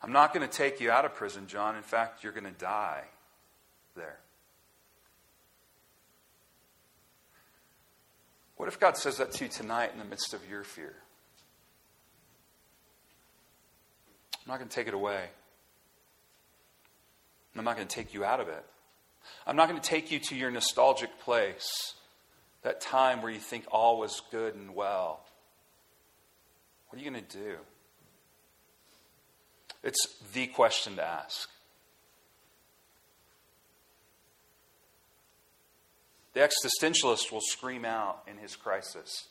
I'm 0.00 0.12
not 0.12 0.32
going 0.32 0.48
to 0.48 0.56
take 0.56 0.80
you 0.80 0.92
out 0.92 1.04
of 1.04 1.16
prison, 1.16 1.48
John. 1.48 1.74
In 1.74 1.82
fact, 1.82 2.22
you're 2.22 2.32
going 2.32 2.44
to 2.44 2.52
die 2.52 3.02
there. 3.96 4.20
What 8.56 8.68
if 8.68 8.78
God 8.78 8.96
says 8.96 9.18
that 9.18 9.32
to 9.32 9.44
you 9.44 9.50
tonight 9.50 9.90
in 9.92 9.98
the 9.98 10.04
midst 10.04 10.32
of 10.32 10.40
your 10.48 10.64
fear? 10.64 10.94
I'm 14.46 14.50
not 14.50 14.58
going 14.58 14.68
to 14.68 14.74
take 14.74 14.88
it 14.88 14.94
away. 14.94 15.24
I'm 17.56 17.64
not 17.64 17.76
going 17.76 17.86
to 17.86 17.94
take 17.94 18.14
you 18.14 18.24
out 18.24 18.40
of 18.40 18.48
it. 18.48 18.64
I'm 19.46 19.56
not 19.56 19.68
going 19.68 19.80
to 19.80 19.86
take 19.88 20.10
you 20.10 20.18
to 20.18 20.34
your 20.34 20.50
nostalgic 20.50 21.18
place, 21.20 21.94
that 22.62 22.80
time 22.80 23.22
where 23.22 23.32
you 23.32 23.38
think 23.38 23.64
all 23.70 23.98
was 23.98 24.22
good 24.30 24.54
and 24.54 24.74
well. 24.74 25.20
What 26.88 27.00
are 27.00 27.04
you 27.04 27.10
going 27.10 27.24
to 27.24 27.38
do? 27.38 27.56
It's 29.82 30.14
the 30.32 30.46
question 30.46 30.96
to 30.96 31.04
ask. 31.04 31.48
The 36.34 36.40
existentialist 36.40 37.32
will 37.32 37.40
scream 37.40 37.84
out 37.84 38.22
in 38.26 38.38
his 38.38 38.56
crisis 38.56 39.28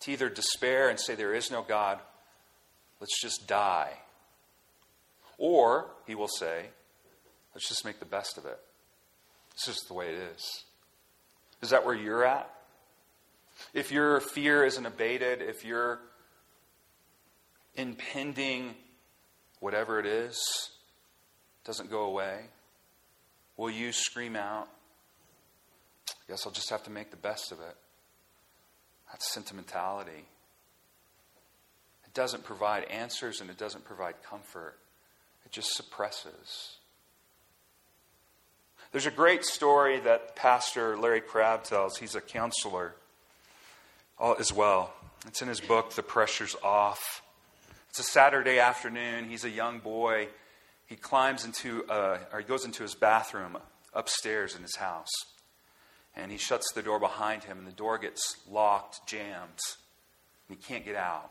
to 0.00 0.12
either 0.12 0.28
despair 0.28 0.88
and 0.90 1.00
say 1.00 1.14
there 1.14 1.34
is 1.34 1.50
no 1.50 1.62
God, 1.62 1.98
let's 3.00 3.20
just 3.20 3.46
die. 3.46 3.92
Or 5.38 5.86
he 6.06 6.14
will 6.14 6.28
say, 6.28 6.66
let's 7.54 7.68
just 7.68 7.84
make 7.84 7.98
the 7.98 8.06
best 8.06 8.38
of 8.38 8.44
it. 8.44 8.58
This 9.54 9.74
is 9.74 9.82
the 9.88 9.94
way 9.94 10.10
it 10.10 10.18
is. 10.34 10.64
Is 11.62 11.70
that 11.70 11.84
where 11.86 11.94
you're 11.94 12.24
at? 12.24 12.50
If 13.72 13.90
your 13.90 14.20
fear 14.20 14.64
isn't 14.64 14.84
abated, 14.84 15.40
if 15.40 15.64
your 15.64 16.00
impending 17.74 18.74
whatever 19.60 19.98
it 19.98 20.06
is 20.06 20.38
doesn't 21.64 21.90
go 21.90 22.04
away, 22.04 22.40
will 23.56 23.70
you 23.70 23.92
scream 23.92 24.36
out, 24.36 24.68
I 26.26 26.32
guess 26.32 26.46
I'll 26.46 26.52
just 26.52 26.70
have 26.70 26.82
to 26.84 26.90
make 26.90 27.10
the 27.10 27.16
best 27.16 27.52
of 27.52 27.60
it. 27.60 27.76
That's 29.12 29.32
sentimentality. 29.32 30.26
It 32.04 32.14
doesn't 32.14 32.44
provide 32.44 32.84
answers 32.84 33.40
and 33.40 33.48
it 33.50 33.58
doesn't 33.58 33.84
provide 33.84 34.14
comfort, 34.28 34.76
it 35.44 35.52
just 35.52 35.74
suppresses. 35.74 36.76
There's 38.92 39.06
a 39.06 39.10
great 39.10 39.44
story 39.44 40.00
that 40.00 40.36
Pastor 40.36 40.96
Larry 40.96 41.20
Crabb 41.20 41.64
tells. 41.64 41.98
He's 41.98 42.14
a 42.14 42.20
counselor 42.20 42.94
uh, 44.18 44.32
as 44.32 44.52
well. 44.52 44.94
It's 45.26 45.42
in 45.42 45.48
his 45.48 45.60
book, 45.60 45.92
The 45.92 46.02
Pressure's 46.02 46.56
Off. 46.62 47.22
It's 47.90 47.98
a 47.98 48.04
Saturday 48.04 48.58
afternoon. 48.58 49.28
He's 49.28 49.44
a 49.44 49.50
young 49.50 49.80
boy. 49.80 50.28
He 50.86 50.96
climbs 50.96 51.44
into, 51.44 51.84
a, 51.90 52.20
or 52.32 52.38
he 52.38 52.44
goes 52.44 52.64
into 52.64 52.84
his 52.84 52.94
bathroom 52.94 53.58
upstairs 53.92 54.54
in 54.54 54.62
his 54.62 54.76
house 54.76 55.10
and 56.16 56.32
he 56.32 56.38
shuts 56.38 56.72
the 56.72 56.82
door 56.82 56.98
behind 56.98 57.44
him, 57.44 57.58
and 57.58 57.66
the 57.66 57.72
door 57.72 57.98
gets 57.98 58.36
locked, 58.50 59.06
jammed, 59.06 59.60
and 60.48 60.56
he 60.56 60.56
can't 60.56 60.84
get 60.84 60.96
out. 60.96 61.30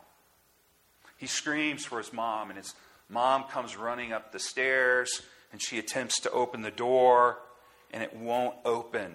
He 1.16 1.26
screams 1.26 1.84
for 1.84 1.98
his 1.98 2.12
mom, 2.12 2.50
and 2.50 2.58
his 2.58 2.74
mom 3.08 3.44
comes 3.44 3.76
running 3.76 4.12
up 4.12 4.32
the 4.32 4.38
stairs, 4.38 5.22
And 5.52 5.62
she 5.62 5.78
attempts 5.78 6.20
to 6.20 6.30
open 6.32 6.62
the 6.62 6.70
door, 6.70 7.38
and 7.92 8.02
it 8.02 8.14
won't 8.14 8.56
open. 8.64 9.14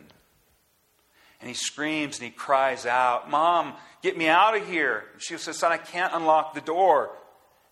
And 1.40 1.48
he 1.48 1.54
screams 1.54 2.18
and 2.18 2.26
he 2.26 2.32
cries 2.32 2.86
out, 2.86 3.30
Mom, 3.30 3.74
get 4.02 4.18
me 4.18 4.28
out 4.28 4.56
of 4.56 4.68
here. 4.68 5.06
And 5.14 5.22
she 5.22 5.38
says, 5.38 5.58
Son, 5.58 5.72
I 5.72 5.78
can't 5.78 6.14
unlock 6.14 6.54
the 6.54 6.62
door. 6.62 7.12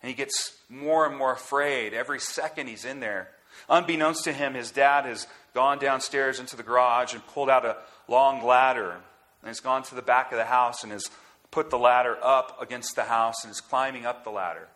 And 0.01 0.09
he 0.09 0.15
gets 0.15 0.57
more 0.69 1.05
and 1.05 1.17
more 1.17 1.33
afraid. 1.33 1.93
Every 1.93 2.19
second 2.19 2.67
he's 2.67 2.85
in 2.85 2.99
there. 2.99 3.29
Unbeknownst 3.69 4.23
to 4.23 4.33
him, 4.33 4.53
his 4.55 4.71
dad 4.71 5.05
has 5.05 5.27
gone 5.53 5.79
downstairs 5.79 6.39
into 6.39 6.55
the 6.55 6.63
garage 6.63 7.13
and 7.13 7.25
pulled 7.27 7.49
out 7.49 7.65
a 7.65 7.77
long 8.07 8.43
ladder. 8.45 8.91
And 8.91 9.47
he's 9.47 9.59
gone 9.59 9.83
to 9.83 9.95
the 9.95 10.01
back 10.01 10.31
of 10.31 10.37
the 10.37 10.45
house 10.45 10.83
and 10.83 10.91
has 10.91 11.05
put 11.51 11.69
the 11.69 11.79
ladder 11.79 12.17
up 12.21 12.61
against 12.61 12.95
the 12.95 13.03
house 13.03 13.43
and 13.43 13.51
is 13.51 13.61
climbing 13.61 14.05
up 14.05 14.23
the 14.23 14.29
ladder. 14.29 14.67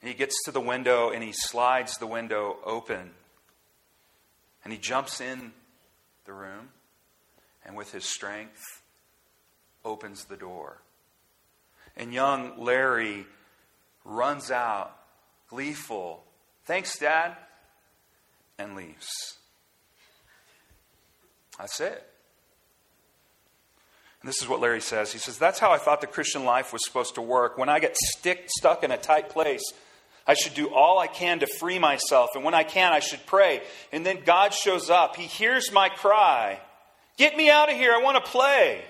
And 0.00 0.08
he 0.08 0.14
gets 0.14 0.34
to 0.44 0.52
the 0.52 0.60
window 0.60 1.10
and 1.10 1.22
he 1.22 1.32
slides 1.32 1.96
the 1.98 2.06
window 2.06 2.56
open. 2.64 3.10
And 4.64 4.72
he 4.72 4.78
jumps 4.78 5.20
in 5.20 5.52
the 6.24 6.32
room 6.32 6.68
and 7.64 7.76
with 7.76 7.92
his 7.92 8.04
strength 8.04 8.82
opens 9.84 10.24
the 10.24 10.36
door. 10.36 10.82
And 11.96 12.12
young 12.14 12.62
Larry 12.62 13.26
runs 14.04 14.50
out, 14.50 14.96
gleeful. 15.48 16.22
Thanks, 16.64 16.98
Dad. 16.98 17.36
And 18.58 18.76
leaves. 18.76 19.08
That's 21.58 21.80
it. 21.80 22.04
And 24.20 24.28
this 24.28 24.42
is 24.42 24.48
what 24.48 24.60
Larry 24.60 24.80
says. 24.80 25.12
He 25.12 25.18
says, 25.18 25.38
That's 25.38 25.58
how 25.58 25.70
I 25.70 25.78
thought 25.78 26.00
the 26.00 26.06
Christian 26.06 26.44
life 26.44 26.72
was 26.72 26.84
supposed 26.84 27.14
to 27.16 27.22
work. 27.22 27.58
When 27.58 27.68
I 27.68 27.78
get 27.78 27.96
stick, 27.96 28.48
stuck 28.48 28.82
in 28.82 28.90
a 28.90 28.96
tight 28.96 29.28
place, 29.28 29.62
I 30.26 30.34
should 30.34 30.54
do 30.54 30.72
all 30.74 30.98
I 30.98 31.06
can 31.06 31.38
to 31.40 31.46
free 31.58 31.78
myself. 31.78 32.30
And 32.34 32.44
when 32.44 32.54
I 32.54 32.64
can, 32.64 32.92
I 32.92 32.98
should 32.98 33.24
pray. 33.26 33.62
And 33.92 34.04
then 34.04 34.18
God 34.24 34.52
shows 34.52 34.90
up. 34.90 35.16
He 35.16 35.24
hears 35.24 35.72
my 35.72 35.88
cry 35.88 36.60
Get 37.18 37.36
me 37.36 37.50
out 37.50 37.70
of 37.70 37.76
here. 37.76 37.92
I 37.92 38.00
want 38.00 38.24
to 38.24 38.30
play. 38.30 38.80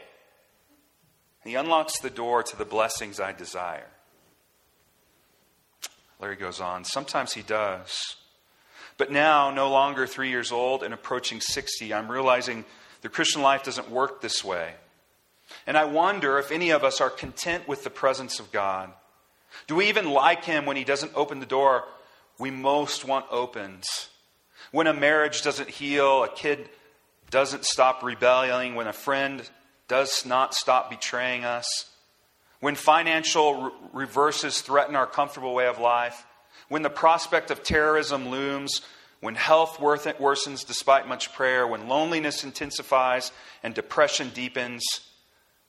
He 1.43 1.55
unlocks 1.55 1.99
the 1.99 2.11
door 2.11 2.43
to 2.43 2.57
the 2.57 2.67
blessings 2.67 3.19
I 3.19 3.33
desire. 3.33 3.89
Larry 6.21 6.37
goes 6.37 6.61
on. 6.61 6.85
Sometimes 6.85 7.33
he 7.33 7.43
does. 7.43 8.17
But 8.99 9.13
now, 9.13 9.51
no 9.53 9.71
longer 9.71 10.07
three 10.07 10.29
years 10.29 10.53
old 10.53 10.83
and 10.83 10.93
approaching 10.93 11.41
60, 11.41 11.95
I'm 11.95 12.11
realizing 12.11 12.65
the 13.01 13.09
Christian 13.09 13.43
life 13.43 13.63
doesn't 13.63 13.91
work 13.91 14.21
this 14.21 14.45
way. 14.45 14.75
And 15.67 15.79
I 15.79 15.85
wonder 15.85 16.39
if 16.39 16.51
any 16.51 16.71
of 16.71 16.85
us 16.85 17.01
are 17.01 17.09
content 17.09 17.69
with 17.69 17.85
the 17.85 17.91
presence 17.91 18.41
of 18.41 18.53
God. 18.53 18.93
Do 19.69 19.77
we 19.77 19.89
even 19.89 20.11
like 20.11 20.45
Him 20.45 20.67
when 20.67 20.77
He 20.77 20.85
doesn't 20.85 21.13
open 21.15 21.39
the 21.41 21.47
door 21.47 21.85
we 22.39 22.51
most 22.51 23.05
want 23.05 23.27
opened? 23.31 23.85
When 24.73 24.89
a 24.89 24.93
marriage 24.93 25.43
doesn't 25.43 25.71
heal, 25.71 26.25
a 26.25 26.29
kid 26.29 26.69
doesn't 27.31 27.65
stop 27.65 28.03
rebelling, 28.03 28.75
when 28.75 28.89
a 28.89 28.93
friend 28.93 29.49
does 29.87 30.27
not 30.27 30.55
stop 30.55 30.91
betraying 30.91 31.45
us, 31.45 31.67
when 32.61 32.75
financial 32.75 33.63
re- 33.63 33.71
reverses 33.93 34.61
threaten 34.61 34.97
our 34.97 35.07
comfortable 35.07 35.55
way 35.55 35.67
of 35.67 35.79
life, 35.79 36.27
when 36.69 36.83
the 36.83 36.91
prospect 36.91 37.51
of 37.51 37.63
terrorism 37.63 38.29
looms, 38.29 38.83
when 39.21 39.35
health 39.35 39.79
worsens 39.79 40.67
despite 40.67 41.09
much 41.09 41.33
prayer, 41.33 41.67
when 41.67 41.89
loneliness 41.89 42.45
intensifies 42.45 43.33
and 43.63 43.75
depression 43.75 44.31
deepens, 44.35 44.85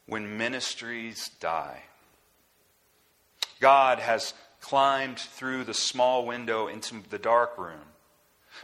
when 0.06 0.38
ministries 0.38 1.30
die. 1.40 1.84
God 3.60 4.00
has 4.00 4.34
climbed 4.62 5.20
through 5.20 5.64
the 5.64 5.74
small 5.74 6.26
window 6.26 6.68
into 6.68 6.96
the 7.10 7.20
dark 7.20 7.58
room. 7.58 7.82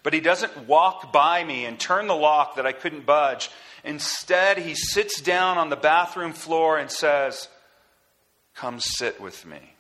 But 0.03 0.13
he 0.13 0.19
doesn't 0.19 0.67
walk 0.67 1.13
by 1.13 1.43
me 1.43 1.65
and 1.65 1.79
turn 1.79 2.07
the 2.07 2.15
lock 2.15 2.55
that 2.55 2.65
I 2.65 2.73
couldn't 2.73 3.05
budge. 3.05 3.49
Instead, 3.83 4.57
he 4.57 4.75
sits 4.75 5.21
down 5.21 5.57
on 5.57 5.69
the 5.69 5.75
bathroom 5.75 6.33
floor 6.33 6.77
and 6.77 6.91
says, 6.91 7.47
Come 8.55 8.79
sit 8.79 9.21
with 9.21 9.45
me. 9.45 9.74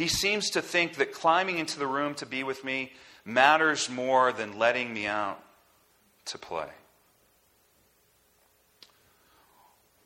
He 0.00 0.08
seems 0.08 0.48
to 0.52 0.62
think 0.62 0.94
that 0.94 1.12
climbing 1.12 1.58
into 1.58 1.78
the 1.78 1.86
room 1.86 2.14
to 2.14 2.26
be 2.26 2.42
with 2.42 2.64
me 2.64 2.90
matters 3.22 3.90
more 3.90 4.32
than 4.32 4.58
letting 4.58 4.94
me 4.94 5.06
out 5.06 5.44
to 6.24 6.38
play. 6.38 6.70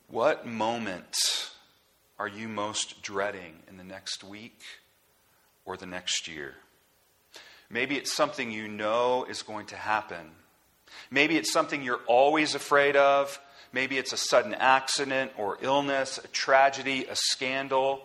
What 0.09 0.45
moment 0.45 1.15
are 2.19 2.27
you 2.27 2.49
most 2.49 3.03
dreading 3.03 3.53
in 3.69 3.77
the 3.77 3.85
next 3.85 4.21
week 4.21 4.59
or 5.63 5.77
the 5.77 5.85
next 5.85 6.27
year? 6.27 6.55
Maybe 7.69 7.95
it's 7.95 8.11
something 8.13 8.51
you 8.51 8.67
know 8.67 9.23
is 9.23 9.43
going 9.43 9.67
to 9.67 9.77
happen. 9.77 10.31
Maybe 11.09 11.37
it's 11.37 11.53
something 11.53 11.81
you're 11.81 12.03
always 12.05 12.53
afraid 12.53 12.97
of. 12.97 13.39
Maybe 13.71 13.97
it's 13.97 14.11
a 14.11 14.17
sudden 14.17 14.55
accident 14.55 15.31
or 15.37 15.57
illness, 15.61 16.19
a 16.21 16.27
tragedy, 16.27 17.05
a 17.05 17.15
scandal. 17.15 18.01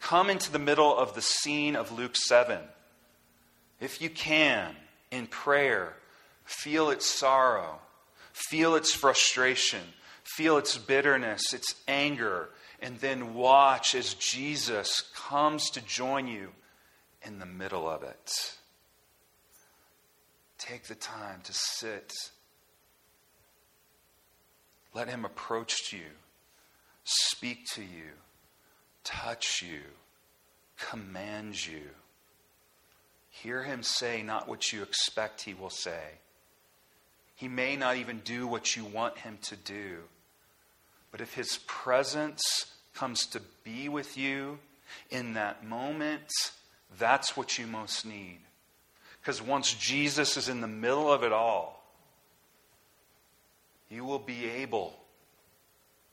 Come 0.00 0.30
into 0.30 0.50
the 0.50 0.58
middle 0.58 0.96
of 0.96 1.14
the 1.14 1.22
scene 1.22 1.76
of 1.76 1.92
Luke 1.92 2.16
7. 2.16 2.58
If 3.80 4.00
you 4.00 4.10
can, 4.10 4.74
in 5.10 5.26
prayer, 5.26 5.94
feel 6.44 6.90
its 6.90 7.06
sorrow, 7.06 7.78
feel 8.32 8.74
its 8.74 8.92
frustration, 8.92 9.82
feel 10.24 10.56
its 10.56 10.76
bitterness, 10.78 11.52
its 11.52 11.74
anger, 11.86 12.50
and 12.80 12.98
then 13.00 13.34
watch 13.34 13.94
as 13.94 14.14
Jesus 14.14 15.10
comes 15.14 15.70
to 15.70 15.80
join 15.80 16.26
you 16.26 16.50
in 17.22 17.38
the 17.38 17.46
middle 17.46 17.88
of 17.88 18.02
it. 18.02 18.30
Take 20.58 20.84
the 20.84 20.94
time 20.94 21.40
to 21.44 21.52
sit. 21.52 22.12
Let 24.94 25.08
Him 25.08 25.24
approach 25.24 25.92
you, 25.92 26.06
speak 27.04 27.66
to 27.74 27.82
you, 27.82 28.12
touch 29.08 29.62
you, 29.62 29.80
command 30.78 31.66
you. 31.66 31.82
Hear 33.30 33.62
Him 33.62 33.82
say 33.82 34.22
not 34.22 34.48
what 34.48 34.72
you 34.72 34.82
expect 34.82 35.42
He 35.42 35.54
will 35.54 35.70
say. 35.70 36.18
He 37.34 37.48
may 37.48 37.76
not 37.76 37.96
even 37.96 38.20
do 38.20 38.46
what 38.46 38.76
you 38.76 38.84
want 38.84 39.18
Him 39.18 39.38
to 39.42 39.56
do. 39.56 39.98
But 41.10 41.20
if 41.20 41.34
His 41.34 41.58
presence 41.66 42.42
comes 42.94 43.24
to 43.26 43.40
be 43.64 43.88
with 43.88 44.18
you 44.18 44.58
in 45.10 45.34
that 45.34 45.64
moment, 45.64 46.30
that's 46.98 47.36
what 47.36 47.58
you 47.58 47.66
most 47.66 48.04
need. 48.04 48.38
Because 49.20 49.40
once 49.40 49.72
Jesus 49.72 50.36
is 50.36 50.48
in 50.48 50.60
the 50.60 50.66
middle 50.66 51.10
of 51.10 51.22
it 51.22 51.32
all, 51.32 51.82
you 53.88 54.04
will 54.04 54.18
be 54.18 54.44
able 54.44 54.98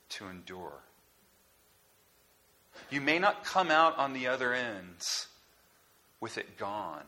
to 0.09 0.27
endure. 0.27 0.79
You 2.89 3.01
may 3.01 3.19
not 3.19 3.43
come 3.43 3.71
out 3.71 3.97
on 3.97 4.13
the 4.13 4.27
other 4.27 4.53
ends 4.53 5.27
with 6.19 6.37
it 6.37 6.57
gone. 6.57 7.03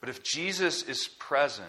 But 0.00 0.08
if 0.08 0.22
Jesus 0.22 0.82
is 0.82 1.08
present, 1.18 1.68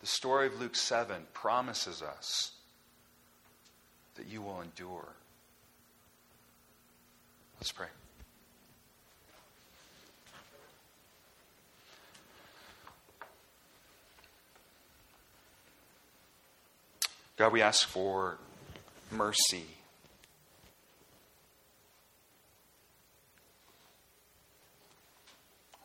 the 0.00 0.06
story 0.06 0.46
of 0.46 0.60
Luke 0.60 0.76
7 0.76 1.26
promises 1.34 2.02
us 2.02 2.52
that 4.14 4.26
you 4.26 4.40
will 4.40 4.60
endure. 4.60 5.08
Let's 7.58 7.72
pray. 7.72 7.88
God, 17.36 17.52
we 17.52 17.62
ask 17.62 17.86
for 17.86 18.36
mercy. 19.10 19.64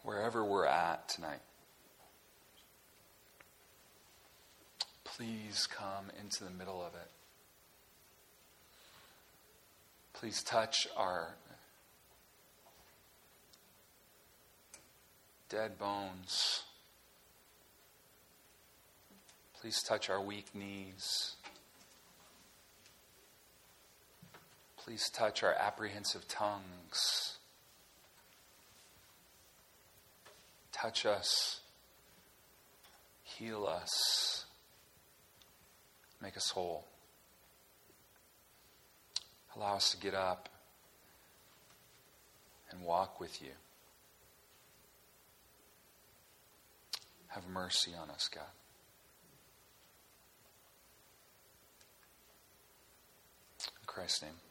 Wherever 0.05 0.45
we're 0.45 0.67
at 0.67 1.09
tonight, 1.09 1.41
please 5.03 5.67
come 5.67 6.11
into 6.21 6.43
the 6.43 6.51
middle 6.51 6.79
of 6.79 6.93
it. 6.93 7.09
Please 10.13 10.43
touch 10.43 10.87
our 10.95 11.33
dead 15.49 15.79
bones. 15.79 16.63
Please 19.59 19.81
touch 19.81 20.11
our 20.11 20.21
weak 20.21 20.53
knees. 20.53 21.35
Please 24.77 25.09
touch 25.09 25.41
our 25.41 25.53
apprehensive 25.53 26.27
tongues. 26.27 27.34
Touch 30.85 31.07
us. 31.07 31.61
Heal 33.23 33.65
us. 33.65 34.45
Make 36.21 36.37
us 36.37 36.51
whole. 36.51 36.85
Allow 39.55 39.77
us 39.77 39.89
to 39.89 39.97
get 39.97 40.13
up 40.13 40.47
and 42.69 42.83
walk 42.83 43.19
with 43.19 43.41
you. 43.41 43.49
Have 47.29 47.47
mercy 47.47 47.93
on 47.99 48.11
us, 48.11 48.29
God. 48.31 48.43
In 53.81 53.87
Christ's 53.87 54.21
name. 54.21 54.44